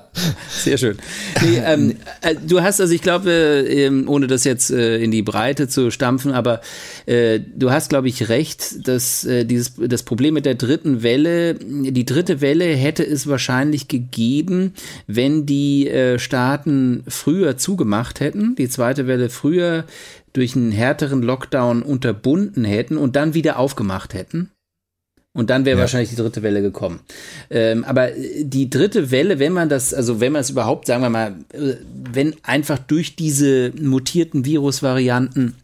Sehr 0.50 0.78
schön. 0.78 0.98
Nee, 1.42 1.62
ähm, 1.66 1.98
äh, 2.22 2.36
du 2.36 2.62
hast, 2.62 2.80
also 2.80 2.94
ich 2.94 3.02
glaube, 3.02 3.32
äh, 3.32 3.90
ohne 4.06 4.28
das 4.28 4.46
jetzt 4.46 4.72
äh, 4.72 4.98
in 4.98 5.12
die 5.12 5.24
Breite 5.24 5.68
zu 5.68 5.92
stampfen, 5.92 6.32
aber 6.32 6.62
äh, 7.06 7.42
du 7.54 7.70
hast, 7.70 7.90
glaube 7.90 8.08
ich, 8.08 8.30
recht, 8.30 8.88
dass 8.88 9.26
äh, 9.26 9.44
dieses, 9.44 9.74
das 9.78 10.04
Problem 10.04 10.36
mit 10.36 10.46
der 10.46 10.56
dritten 10.56 11.04
Welle, 11.04 11.56
die 11.56 12.06
dritte 12.06 12.40
Welle 12.40 12.64
hätte 12.64 13.06
es 13.06 13.28
wahrscheinlich 13.28 13.90
gegeben, 13.90 14.74
wenn 15.06 15.46
die 15.46 15.90
äh, 15.90 16.18
Staaten 16.18 17.04
früher 17.10 17.58
zugemacht 17.58 18.22
hätten, 18.22 18.56
die 18.56 18.70
zweite 18.70 19.06
Welle 19.06 19.30
früher 19.30 19.84
durch 20.34 20.56
einen 20.56 20.72
härteren 20.72 21.22
Lockdown 21.22 21.82
unterbunden 21.82 22.66
hätten 22.66 22.98
und 22.98 23.16
dann 23.16 23.34
wieder 23.34 23.60
aufgemacht 23.60 24.14
hätten. 24.14 24.52
Und 25.32 25.50
dann 25.52 25.64
wäre 25.64 25.78
ja. 25.78 25.82
wahrscheinlich 25.82 26.10
die 26.10 26.16
dritte 26.16 26.42
Welle 26.42 26.62
gekommen. 26.62 27.02
Ähm, 27.50 27.84
aber 27.84 28.10
die 28.42 28.70
dritte 28.70 29.12
Welle, 29.12 29.40
wenn 29.40 29.54
man 29.54 29.70
das, 29.70 29.94
also 29.94 30.20
wenn 30.20 30.34
man 30.34 30.42
es 30.42 30.50
überhaupt, 30.50 30.88
sagen 30.88 31.04
wir 31.04 31.10
mal, 31.10 31.36
äh, 31.54 31.76
wenn 32.12 32.36
einfach 32.44 32.80
durch 32.80 33.16
diese 33.16 33.72
mutierten 33.80 34.44
Virusvarianten 34.44 35.56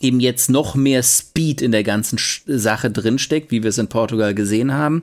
eben 0.00 0.20
jetzt 0.20 0.50
noch 0.50 0.74
mehr 0.74 1.02
Speed 1.02 1.62
in 1.62 1.70
der 1.70 1.84
ganzen 1.84 2.18
Sache 2.46 2.90
drinsteckt, 2.90 3.50
wie 3.50 3.62
wir 3.62 3.70
es 3.70 3.78
in 3.78 3.88
Portugal 3.88 4.34
gesehen 4.34 4.72
haben, 4.72 5.02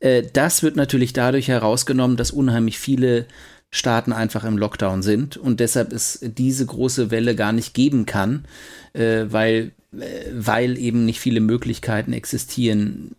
äh, 0.00 0.22
das 0.32 0.62
wird 0.62 0.76
natürlich 0.76 1.12
dadurch 1.12 1.48
herausgenommen, 1.48 2.16
dass 2.16 2.30
unheimlich 2.30 2.78
viele 2.78 3.26
Staaten 3.70 4.12
einfach 4.12 4.44
im 4.44 4.56
Lockdown 4.56 5.02
sind 5.02 5.36
und 5.36 5.58
deshalb 5.60 5.92
es 5.92 6.20
diese 6.22 6.64
große 6.64 7.10
Welle 7.10 7.34
gar 7.34 7.52
nicht 7.52 7.74
geben 7.74 8.06
kann, 8.06 8.44
äh, 8.92 9.24
weil, 9.28 9.72
äh, 9.92 10.30
weil 10.32 10.78
eben 10.78 11.04
nicht 11.04 11.18
viele 11.18 11.40
Möglichkeiten 11.40 12.12
existieren, 12.12 13.16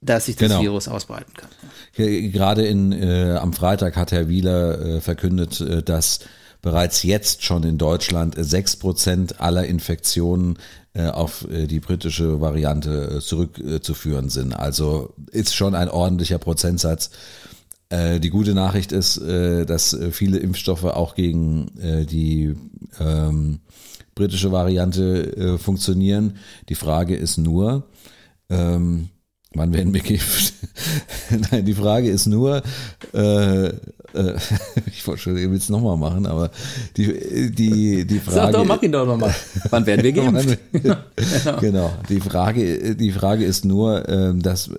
dass 0.00 0.26
sich 0.26 0.36
das 0.36 0.48
genau. 0.48 0.62
Virus 0.62 0.88
ausbreiten 0.88 1.32
kann. 1.34 1.50
Gerade 1.94 2.66
in, 2.66 2.92
äh, 2.92 3.36
am 3.40 3.52
Freitag 3.52 3.96
hat 3.96 4.12
Herr 4.12 4.28
Wieler 4.28 4.80
äh, 4.80 5.00
verkündet, 5.00 5.60
äh, 5.60 5.82
dass 5.82 6.20
bereits 6.62 7.02
jetzt 7.02 7.44
schon 7.44 7.62
in 7.62 7.78
Deutschland 7.78 8.34
sechs 8.38 8.76
Prozent 8.76 9.40
aller 9.40 9.66
Infektionen 9.66 10.58
äh, 10.94 11.08
auf 11.08 11.46
die 11.48 11.80
britische 11.80 12.40
Variante 12.40 13.20
zurückzuführen 13.20 14.30
sind. 14.30 14.52
Also 14.52 15.14
ist 15.30 15.54
schon 15.54 15.74
ein 15.74 15.88
ordentlicher 15.88 16.38
Prozentsatz. 16.38 17.10
Äh, 17.88 18.18
die 18.18 18.30
gute 18.30 18.54
Nachricht 18.54 18.92
ist, 18.92 19.18
äh, 19.18 19.64
dass 19.64 19.92
äh, 19.92 20.10
viele 20.10 20.38
Impfstoffe 20.38 20.84
auch 20.84 21.14
gegen 21.14 21.70
die 21.76 22.54
ähm, 22.98 23.60
britische 24.14 24.50
Variante 24.50 25.58
funktionieren. 25.58 26.38
Die 26.68 26.74
Frage 26.74 27.14
ist 27.16 27.36
nur, 27.36 27.86
ähm, 28.48 29.10
Wann 29.56 29.72
werden 29.72 29.92
wir 29.94 30.02
geimpft? 30.02 30.54
Nein, 31.50 31.64
die 31.64 31.74
Frage 31.74 32.10
ist 32.10 32.26
nur, 32.26 32.62
äh, 33.14 33.66
äh, 33.66 33.72
ich 34.86 35.06
wollte 35.06 35.22
schon, 35.22 35.36
ich 35.36 35.48
will 35.48 35.56
es 35.56 35.68
nochmal 35.68 35.96
machen, 35.96 36.26
aber 36.26 36.50
die, 36.96 37.50
die, 37.50 38.06
die 38.06 38.18
Frage. 38.18 38.34
Sag 38.36 38.52
doch, 38.52 38.64
mach 38.64 38.82
ihn 38.82 38.92
doch 38.92 39.06
nochmal. 39.06 39.34
Wann 39.70 39.86
werden 39.86 40.02
wir 40.02 40.12
geimpft? 40.12 40.58
genau. 40.72 41.60
genau. 41.60 41.92
Die 42.08 42.20
Frage, 42.20 42.96
die 42.96 43.12
Frage 43.12 43.44
ist 43.44 43.64
nur, 43.64 44.08
äh, 44.08 44.34
dass 44.36 44.70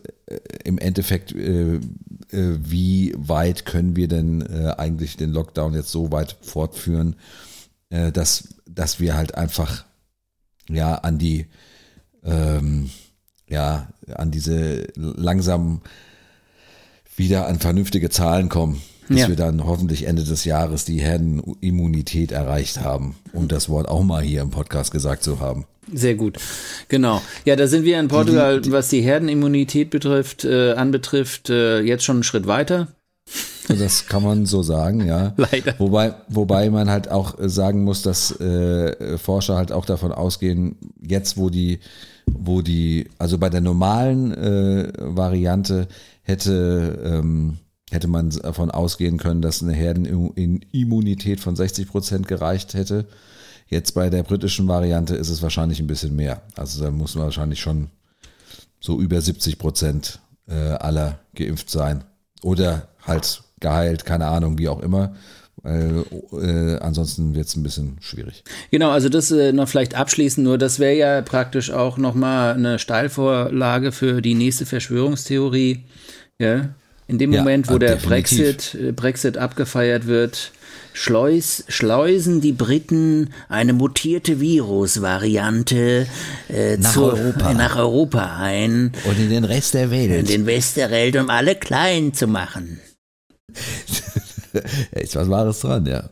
im 0.64 0.78
Endeffekt, 0.78 1.34
äh, 1.34 1.76
äh, 1.76 1.80
wie 2.32 3.14
weit 3.18 3.66
können 3.66 3.96
wir 3.96 4.08
denn 4.08 4.42
äh, 4.42 4.74
eigentlich 4.78 5.18
den 5.18 5.32
Lockdown 5.32 5.74
jetzt 5.74 5.92
so 5.92 6.12
weit 6.12 6.38
fortführen, 6.42 7.16
dass, 7.90 8.50
dass 8.70 9.00
wir 9.00 9.16
halt 9.16 9.36
einfach 9.36 9.86
ja 10.70 10.96
an 10.96 11.18
die 11.18 11.48
ähm, 12.26 12.90
ja, 13.48 13.88
an 14.14 14.32
diese 14.32 14.88
langsam 14.96 15.82
wieder 17.16 17.48
an 17.48 17.60
vernünftige 17.60 18.10
Zahlen 18.10 18.50
kommen, 18.50 18.82
bis 19.08 19.22
ja. 19.22 19.28
wir 19.28 19.36
dann 19.36 19.66
hoffentlich 19.66 20.06
Ende 20.06 20.24
des 20.24 20.46
Jahres 20.46 20.86
die 20.86 21.00
Herdenimmunität 21.00 22.32
erreicht 22.32 22.82
haben, 22.82 23.16
um 23.34 23.48
das 23.48 23.70
Wort 23.70 23.88
auch 23.88 24.04
mal 24.04 24.24
hier 24.24 24.42
im 24.42 24.52
Podcast 24.52 24.92
gesagt 24.92 25.24
zu 25.24 25.40
haben. 25.40 25.66
Sehr 25.92 26.16
gut, 26.16 26.38
genau. 26.90 27.22
Ja, 27.46 27.56
da 27.56 27.68
sind 27.68 27.86
wir 27.86 28.00
in 28.00 28.10
Portugal, 28.10 28.62
was 28.68 28.90
die 28.90 29.02
Herdenimmunität 29.02 29.90
betrifft, 29.90 30.44
äh, 30.44 30.74
anbetrifft, 30.74 31.50
äh, 31.50 31.80
jetzt 31.80 32.04
schon 32.04 32.18
einen 32.18 32.24
Schritt 32.24 32.46
weiter. 32.46 32.90
Das 33.68 34.06
kann 34.06 34.24
man 34.24 34.46
so 34.46 34.64
sagen, 34.64 35.06
ja. 35.06 35.34
Leider. 35.38 35.76
Wobei, 35.78 36.16
wobei 36.30 36.70
man 36.70 36.90
halt 36.90 37.10
auch 37.10 37.36
sagen 37.40 37.84
muss, 37.84 38.02
dass 38.02 38.32
äh, 38.40 39.18
Forscher 39.18 39.56
halt 39.56 39.72
auch 39.72 39.86
davon 39.86 40.12
ausgehen, 40.12 40.78
jetzt 41.02 41.38
wo 41.38 41.50
die 41.50 41.80
wo 42.28 42.62
die, 42.62 43.10
also 43.18 43.38
bei 43.38 43.50
der 43.50 43.62
normalen 43.62 44.34
äh, 44.34 44.92
Variante 44.98 45.88
hätte, 46.24 47.02
ähm, 47.04 47.58
hätte 47.90 48.08
man 48.08 48.30
davon 48.30 48.70
ausgehen 48.70 49.18
können, 49.18 49.42
dass 49.42 49.64
eine 49.64 49.74
Herdenimmunität 49.74 51.40
von 51.40 51.56
60 51.56 51.88
Prozent 51.88 52.28
gereicht 52.28 52.74
hätte. 52.74 53.06
Jetzt 53.70 53.94
bei 53.94 54.10
der 54.10 54.24
britischen 54.24 54.68
Variante 54.68 55.16
ist 55.16 55.30
es 55.30 55.42
wahrscheinlich 55.42 55.80
ein 55.80 55.88
bisschen 55.88 56.16
mehr. 56.16 56.42
Also 56.56 56.84
da 56.84 56.92
muss 56.92 57.16
man 57.16 57.26
wahrscheinlich 57.26 57.60
schon 57.60 57.90
so 58.80 59.00
über 59.00 59.20
70 59.22 59.58
Prozent 59.58 60.20
äh, 60.48 60.54
aller 60.54 61.20
geimpft 61.36 61.70
sein. 61.70 62.04
Oder 62.44 62.90
halt 63.02 63.42
geheilt, 63.60 64.06
keine 64.06 64.28
Ahnung, 64.28 64.58
wie 64.58 64.70
auch 64.70 64.82
immer. 64.82 65.16
Äh, 65.64 66.00
äh, 66.36 66.80
ansonsten 66.80 67.36
wird 67.36 67.48
es 67.48 67.56
ein 67.56 67.64
bisschen 67.64 67.98
schwierig. 68.00 68.44
Genau, 68.72 68.92
also 68.92 69.10
das 69.10 69.32
äh, 69.32 69.52
noch 69.52 69.68
vielleicht 69.68 69.96
abschließend, 69.96 70.46
nur 70.46 70.58
das 70.58 70.80
wäre 70.80 70.96
ja 70.96 71.22
praktisch 71.22 71.72
auch 71.72 71.98
nochmal 71.98 72.54
eine 72.54 72.80
Steilvorlage 72.80 73.92
für 73.92 74.22
die 74.22 74.36
nächste 74.36 74.66
Verschwörungstheorie. 74.66 75.84
Ja? 76.40 76.70
In 77.08 77.18
dem 77.18 77.34
ja, 77.34 77.40
Moment, 77.40 77.70
wo 77.70 77.78
der 77.80 77.96
Brexit, 77.96 78.76
äh, 78.76 78.92
Brexit 78.92 79.38
abgefeiert 79.38 80.08
wird, 80.08 80.52
schleus, 80.94 81.64
schleusen 81.68 82.40
die 82.42 82.52
Briten 82.52 83.32
eine 83.50 83.74
mutierte 83.74 84.40
Virusvariante 84.40 86.06
äh, 86.50 86.78
nach, 86.78 86.98
Europa. 86.98 87.54
nach 87.54 87.76
Europa 87.78 88.38
ein. 88.38 88.92
Und 89.06 89.20
in 89.20 89.30
den 89.30 89.44
Rest 89.44 89.74
der 89.74 89.90
Welt. 89.90 90.12
In 90.12 90.26
den 90.26 90.46
Rest 90.46 90.78
der 90.78 90.92
Welt, 90.92 91.16
um 91.16 91.30
alle 91.30 91.56
klein 91.56 92.14
zu 92.14 92.28
machen. 92.28 92.80
ist 94.92 95.16
was 95.16 95.30
Wahres 95.30 95.60
dran, 95.60 95.86
ja. 95.86 96.10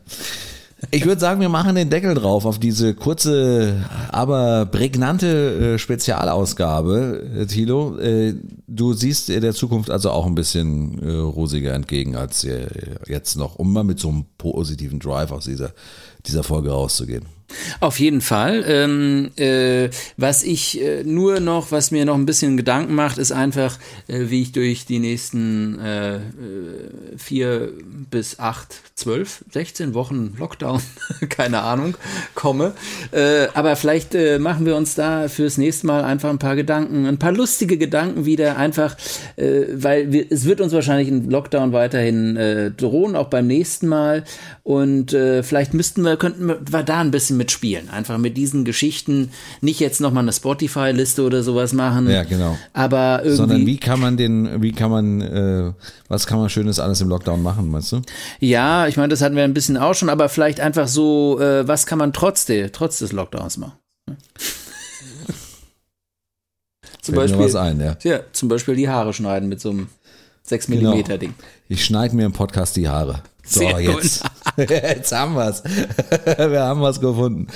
Ich 0.90 1.06
würde 1.06 1.20
sagen, 1.20 1.40
wir 1.40 1.48
machen 1.48 1.74
den 1.74 1.88
Deckel 1.88 2.14
drauf 2.14 2.44
auf 2.44 2.58
diese 2.58 2.94
kurze, 2.94 3.82
aber 4.10 4.66
prägnante 4.66 5.74
äh, 5.74 5.78
Spezialausgabe, 5.78 7.30
äh, 7.40 7.46
Thilo. 7.46 7.98
Äh, 7.98 8.34
du 8.66 8.92
siehst 8.92 9.28
der 9.28 9.54
Zukunft 9.54 9.90
also 9.90 10.10
auch 10.10 10.26
ein 10.26 10.34
bisschen 10.34 10.98
rosiger 11.08 11.72
entgegen 11.72 12.14
als 12.14 12.46
jetzt 13.06 13.36
noch, 13.36 13.56
um 13.56 13.72
mal 13.72 13.84
mit 13.84 13.98
so 13.98 14.08
einem 14.08 14.26
positiven 14.36 14.98
Drive 14.98 15.32
aus 15.32 15.44
dieser, 15.44 15.72
dieser 16.26 16.42
Folge 16.42 16.70
rauszugehen. 16.70 17.24
Auf 17.80 18.00
jeden 18.00 18.20
Fall. 18.20 18.64
Ähm, 18.66 19.30
äh, 19.36 19.90
was 20.16 20.42
ich 20.42 20.80
äh, 20.80 21.04
nur 21.04 21.40
noch, 21.40 21.70
was 21.70 21.90
mir 21.90 22.04
noch 22.04 22.14
ein 22.14 22.26
bisschen 22.26 22.56
Gedanken 22.56 22.94
macht, 22.94 23.18
ist 23.18 23.32
einfach, 23.32 23.78
äh, 24.08 24.24
wie 24.28 24.42
ich 24.42 24.52
durch 24.52 24.86
die 24.86 24.98
nächsten 24.98 25.78
äh, 25.78 26.16
äh, 26.16 26.20
vier 27.16 27.72
bis 28.10 28.38
acht, 28.38 28.76
zwölf, 28.94 29.44
sechzehn 29.50 29.94
Wochen 29.94 30.34
Lockdown, 30.38 30.80
keine 31.28 31.62
Ahnung, 31.62 31.96
komme. 32.34 32.72
Äh, 33.12 33.48
aber 33.54 33.76
vielleicht 33.76 34.14
machen 34.38 34.66
wir 34.66 34.76
uns 34.76 34.94
da 34.94 35.28
fürs 35.28 35.58
nächste 35.58 35.86
Mal 35.86 36.04
einfach 36.04 36.30
ein 36.30 36.38
paar 36.38 36.56
Gedanken, 36.56 37.06
ein 37.06 37.18
paar 37.18 37.32
lustige 37.32 37.76
Gedanken 37.76 38.24
wieder, 38.24 38.56
einfach, 38.56 38.96
weil 39.36 40.12
wir, 40.12 40.26
es 40.30 40.44
wird 40.44 40.60
uns 40.60 40.72
wahrscheinlich 40.72 41.08
ein 41.08 41.28
Lockdown 41.30 41.72
weiterhin 41.72 42.74
drohen, 42.76 43.16
auch 43.16 43.28
beim 43.28 43.46
nächsten 43.46 43.88
Mal. 43.88 44.24
Und 44.62 45.10
vielleicht 45.10 45.74
müssten 45.74 46.02
wir, 46.02 46.16
könnten 46.16 46.46
wir 46.48 46.82
da 46.82 47.00
ein 47.00 47.10
bisschen 47.10 47.35
mitspielen. 47.36 47.88
Einfach 47.90 48.18
mit 48.18 48.36
diesen 48.36 48.64
Geschichten 48.64 49.30
nicht 49.60 49.80
jetzt 49.80 50.00
nochmal 50.00 50.24
eine 50.24 50.32
Spotify-Liste 50.32 51.22
oder 51.22 51.42
sowas 51.42 51.72
machen. 51.72 52.08
Ja, 52.10 52.24
genau. 52.24 52.58
Aber 52.72 53.18
irgendwie. 53.18 53.36
Sondern 53.36 53.66
wie 53.66 53.76
kann 53.78 54.00
man 54.00 54.16
den, 54.16 54.62
wie 54.62 54.72
kann 54.72 54.90
man, 54.90 55.20
äh, 55.20 55.72
was 56.08 56.26
kann 56.26 56.38
man 56.38 56.48
Schönes 56.48 56.80
alles 56.80 57.00
im 57.00 57.08
Lockdown 57.08 57.42
machen, 57.42 57.70
meinst 57.70 57.92
du? 57.92 58.02
Ja, 58.40 58.86
ich 58.86 58.96
meine, 58.96 59.08
das 59.08 59.22
hatten 59.22 59.36
wir 59.36 59.44
ein 59.44 59.54
bisschen 59.54 59.76
auch 59.76 59.94
schon, 59.94 60.08
aber 60.08 60.28
vielleicht 60.28 60.60
einfach 60.60 60.88
so, 60.88 61.38
äh, 61.40 61.66
was 61.68 61.86
kann 61.86 61.98
man 61.98 62.12
trotz, 62.12 62.46
der, 62.46 62.72
trotz 62.72 62.98
des 62.98 63.12
Lockdowns 63.12 63.56
machen? 63.58 63.74
zum 67.02 67.14
Beispiel, 67.14 67.44
was 67.44 67.54
ein, 67.54 67.80
ja. 67.80 67.96
ja. 68.02 68.20
Zum 68.32 68.48
Beispiel 68.48 68.76
die 68.76 68.88
Haare 68.88 69.12
schneiden 69.12 69.48
mit 69.48 69.60
so 69.60 69.70
einem 69.70 69.88
6 70.44 70.68
mm 70.68 70.72
genau. 70.72 71.16
Ding. 71.16 71.34
Ich 71.68 71.84
schneide 71.84 72.14
mir 72.14 72.26
im 72.26 72.32
Podcast 72.32 72.76
die 72.76 72.88
Haare. 72.88 73.22
So, 73.44 73.60
Sehr 73.60 73.80
jetzt. 73.80 74.24
jetzt 74.68 75.12
haben 75.12 75.34
wir 75.34 75.48
es. 75.48 75.62
wir 76.36 76.62
haben 76.62 76.80
was 76.80 77.00
gefunden. 77.00 77.48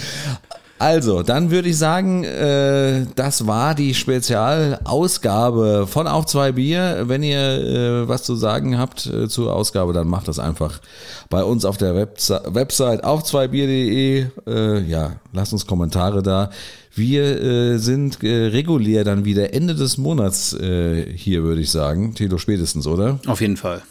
Also, 0.80 1.22
dann 1.22 1.51
würde 1.51 1.68
ich 1.68 1.76
sagen, 1.76 2.24
äh, 2.24 3.05
das 3.14 3.46
war 3.46 3.74
die 3.74 3.92
Spezialausgabe 3.92 5.86
von 5.86 6.07
Auf 6.07 6.24
zwei 6.24 6.53
Bier. 6.53 7.03
Wenn 7.05 7.22
ihr 7.22 7.38
äh, 7.38 8.09
was 8.09 8.22
zu 8.22 8.34
sagen 8.34 8.78
habt 8.78 9.05
äh, 9.05 9.28
zur 9.28 9.55
Ausgabe, 9.55 9.92
dann 9.92 10.09
macht 10.09 10.26
das 10.26 10.38
einfach 10.38 10.80
bei 11.28 11.44
uns 11.44 11.66
auf 11.66 11.76
der 11.76 11.94
Webse 11.94 12.40
Website 12.46 13.05
auf 13.05 13.24
zweibier.de. 13.24 14.24
Äh, 14.46 14.80
ja, 14.84 15.16
lasst 15.34 15.53
uns 15.53 15.66
Kommentare 15.66 16.22
da. 16.22 16.48
Wir 16.94 17.42
äh, 17.42 17.76
sind 17.76 18.24
äh, 18.24 18.46
regulär 18.46 19.05
dann 19.05 19.26
wieder 19.26 19.53
Ende 19.53 19.74
des 19.74 19.98
Monats 19.98 20.55
äh, 20.55 21.05
hier, 21.14 21.42
würde 21.42 21.61
ich 21.61 21.70
sagen. 21.70 22.14
Tilo 22.14 22.38
spätestens, 22.38 22.86
oder? 22.86 23.20
Auf 23.26 23.42
jeden 23.42 23.59
Fall. 23.59 23.82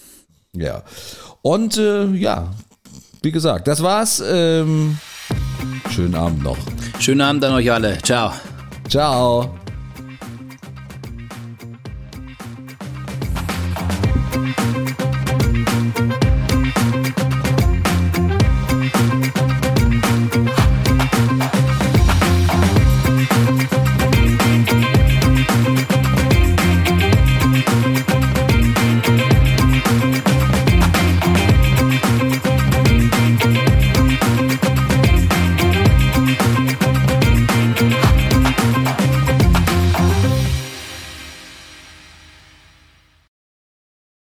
Ja. 0.53 0.81
Und 1.43 1.77
äh, 1.77 2.07
ja, 2.07 2.49
wie 3.21 3.31
gesagt, 3.31 3.67
das 3.67 3.81
war's. 3.83 4.23
Ähm, 4.25 4.97
schönen 5.91 6.15
Abend 6.15 6.43
noch. 6.43 6.57
Schönen 6.99 7.21
Abend 7.21 7.43
an 7.43 7.53
euch 7.53 7.71
alle. 7.71 7.97
Ciao. 8.01 8.33
Ciao. 8.87 9.55